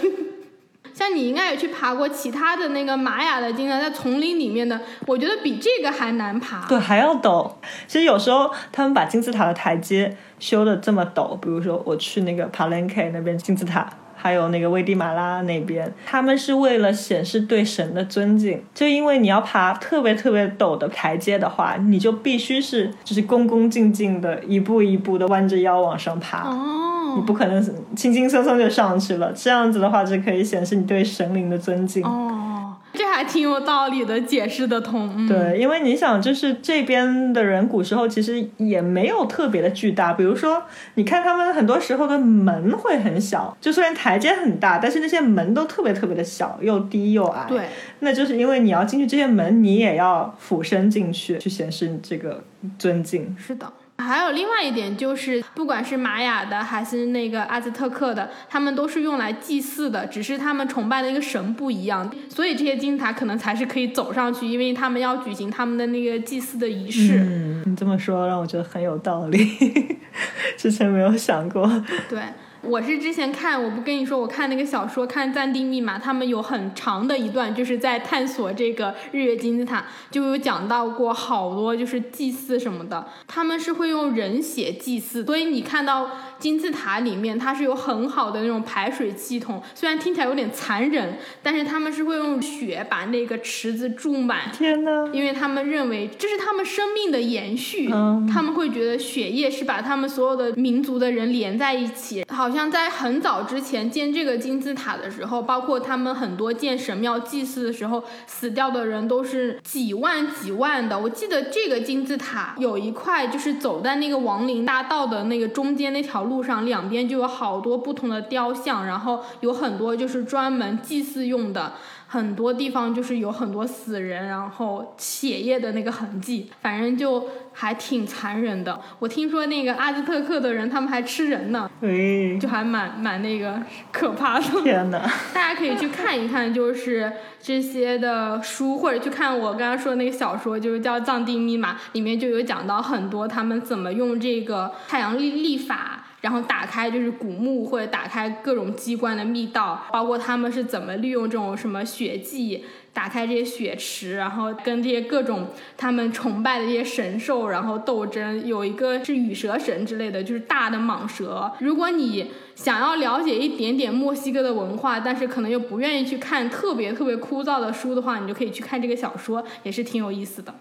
[0.93, 6.65] 像你应该也去爬过其他的那个玛雅的金字塔，在丛林里面的，我觉得比这个还难爬。
[6.67, 7.51] 对，还要陡。
[7.87, 13.89] 其实有时候他们把金字塔的台阶修的这么陡，比如说我去那个 Palenque 那边金字塔。
[14.15, 27.61] 还有那个危地马拉那边，他们是为了显示对神的尊敬，就因为你要爬特别特别陡的台阶的话，你就必须是就是恭恭敬敬的一步一步的弯着腰往上爬，哦你不可能
[27.95, 29.31] 轻轻松松就上去了。
[29.33, 32.03] 这样子的话，就可以显示你对神灵的尊敬。
[32.03, 35.11] 哦，这还挺有道理的，解释得通。
[35.15, 40.61] 嗯、对，因为你想，就是这边的人古时候其实也没有特别的巨大，比如说，
[40.95, 47.45] 你看他们很多时候的门会很小，就虽然台阶很大，但是那些门都特别特别的小，又低又矮。
[47.47, 47.67] 对，
[47.99, 52.43] 那就是因为你要进去这些门，你也要俯身进去，去显示你这个
[52.77, 53.35] 尊敬。
[53.37, 53.65] 是的。
[53.97, 67.19] 还有另外一点就是，不管是玛雅的还是那个阿兹特克的，他们都是用来祭祀的，只是他们崇拜的一个神不一样，所以这些金字塔可能才是可以走上去，因为他们要举行他们的那个祭祀的仪式。
[67.19, 69.97] 嗯，你这么说让我觉得很有道理，
[70.57, 71.67] 之前没有想过。
[72.09, 72.19] 对。
[72.65, 86.09] 我是之前看，我不跟你说，我看那个小说，看《暂定密码》，他们有很长的一段，就是在探索这个日月金字塔，就有讲到过好多就是祭祀什么的，他们是会用人血祭祀，所以你看到
[86.43, 110.99] 金字塔里面它是有很好的那种排水系统，虽然听起来有点残忍，但是他们是会用血把那个池子注满，天呐，因为他们认为这是他们生命的延续，嗯他们会觉得血液是把他们所有的民族的人连在一起，好像在很早之前建这个金字塔的时候，包括他们很多建神庙祭祀的时候，死掉的人都是几万几万的。
[110.99, 121.73] 我记得这个金字塔有一块就是走在那个亡灵大道的那个中间那条路上，两边就有好多不同的雕像，然后有很多就是专门祭祀用的。
[122.07, 128.79] 很多地方就是有很多死人，然后血液的那个痕迹，反正就还挺残忍的。
[128.99, 133.59] 我听说那个阿兹特克的人，他们还吃人呢，哎，就还蛮蛮那个
[133.91, 134.61] 可怕的。
[134.61, 135.01] 天呐，
[135.33, 137.11] 大家可以去看一看，就是
[137.41, 146.02] 这些的书，或者去看我刚刚说的那个小说，就是叫《藏地密码》，里面就有讲到很多他们怎么用这个太阳历历法。
[146.23, 152.63] 然后打开就是古墓或者打开各种机关的密道，包括他们是怎么利用这种什么血迹
[152.93, 158.47] 打开这些血池，然后跟这些各种他们崇拜的这些神兽，然后斗争。
[158.47, 161.51] 有一个是羽蛇神之类的，就是大的蟒蛇。
[161.59, 170.55] 如果你想要了解一点点墨西哥的文化，但是可能又不愿意去看特别特别枯燥的书的话，你就可以去看这个小说，也是挺有意思的。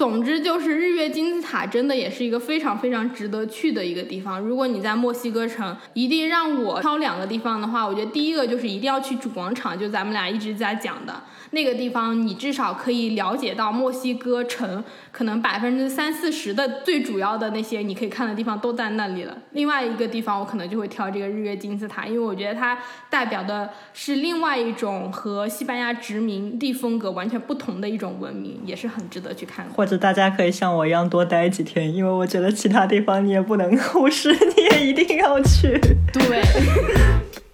[0.00, 4.40] 总之就是日月金字塔真的也是一个非常非常值得去的一个地方。
[4.40, 11.22] 如果你在墨西哥城，一定让我挑两个地方的话，我觉得第一个就是一定要去主广场，就咱们俩一直在讲的
[11.52, 19.36] 那个地方，你至少可以了解到墨西哥城可能百分之三四十的最主要的那些你可以看的地方都在那里了。
[19.52, 22.78] 另外一个地方我可能就会挑这个日月金字塔，因为我觉得它
[23.08, 29.72] 代表的是另外一种和西班牙殖民地风格完全不同的一种文明，也是很值得去看的。
[29.74, 35.78] 或者大家可以像我一样多待几天，因为我觉得其他地方你也不能忽视，你也一定要去。
[36.12, 37.49] 对。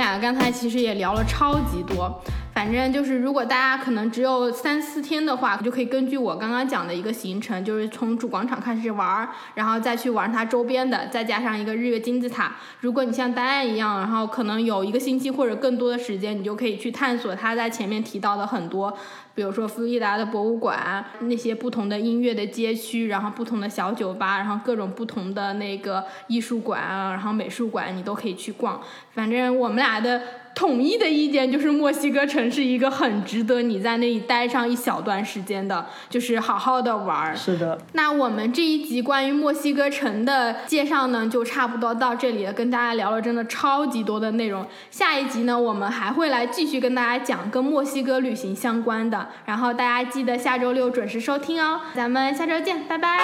[0.00, 2.10] 俩刚才其实也聊了超级多，
[2.52, 12.56] 反正就是如果大家可能只有三四天的话，就可以根据我刚刚讲的一个行程，就是从主广场开始玩儿，然后再去玩它周边的，再加上一个日月金字塔。
[12.80, 18.96] 如果你像丹安一样，然后可能有一个星期或者更多的时间，你就可以去探索它在前面提到的很多。
[19.32, 28.78] 比如说弗里达的博物馆，那些不同的音乐的街区，然后不同的小酒吧，然后各种不同的那个艺术馆啊，然后美术馆，你都可以去逛。
[29.14, 30.20] 反正我们俩的
[30.60, 37.34] 统一的意见就是，墨西哥城是一个很值得你在那里待上一小段时间的，就是好好的玩儿。
[37.34, 44.66] 是的，那我们这一集关于墨西哥城的介绍呢，就差不多到这里了，跟大家聊了真的超级多的内容。
[44.90, 51.80] 下一集呢，我们还会来继续跟大家讲跟墨西哥旅行相关的，然后大家记得下周六准时收听哦。
[51.94, 53.18] 咱们下周见，拜拜。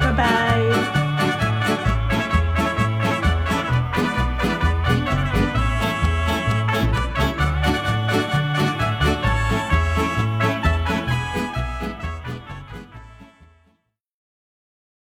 [0.00, 1.03] 拜拜。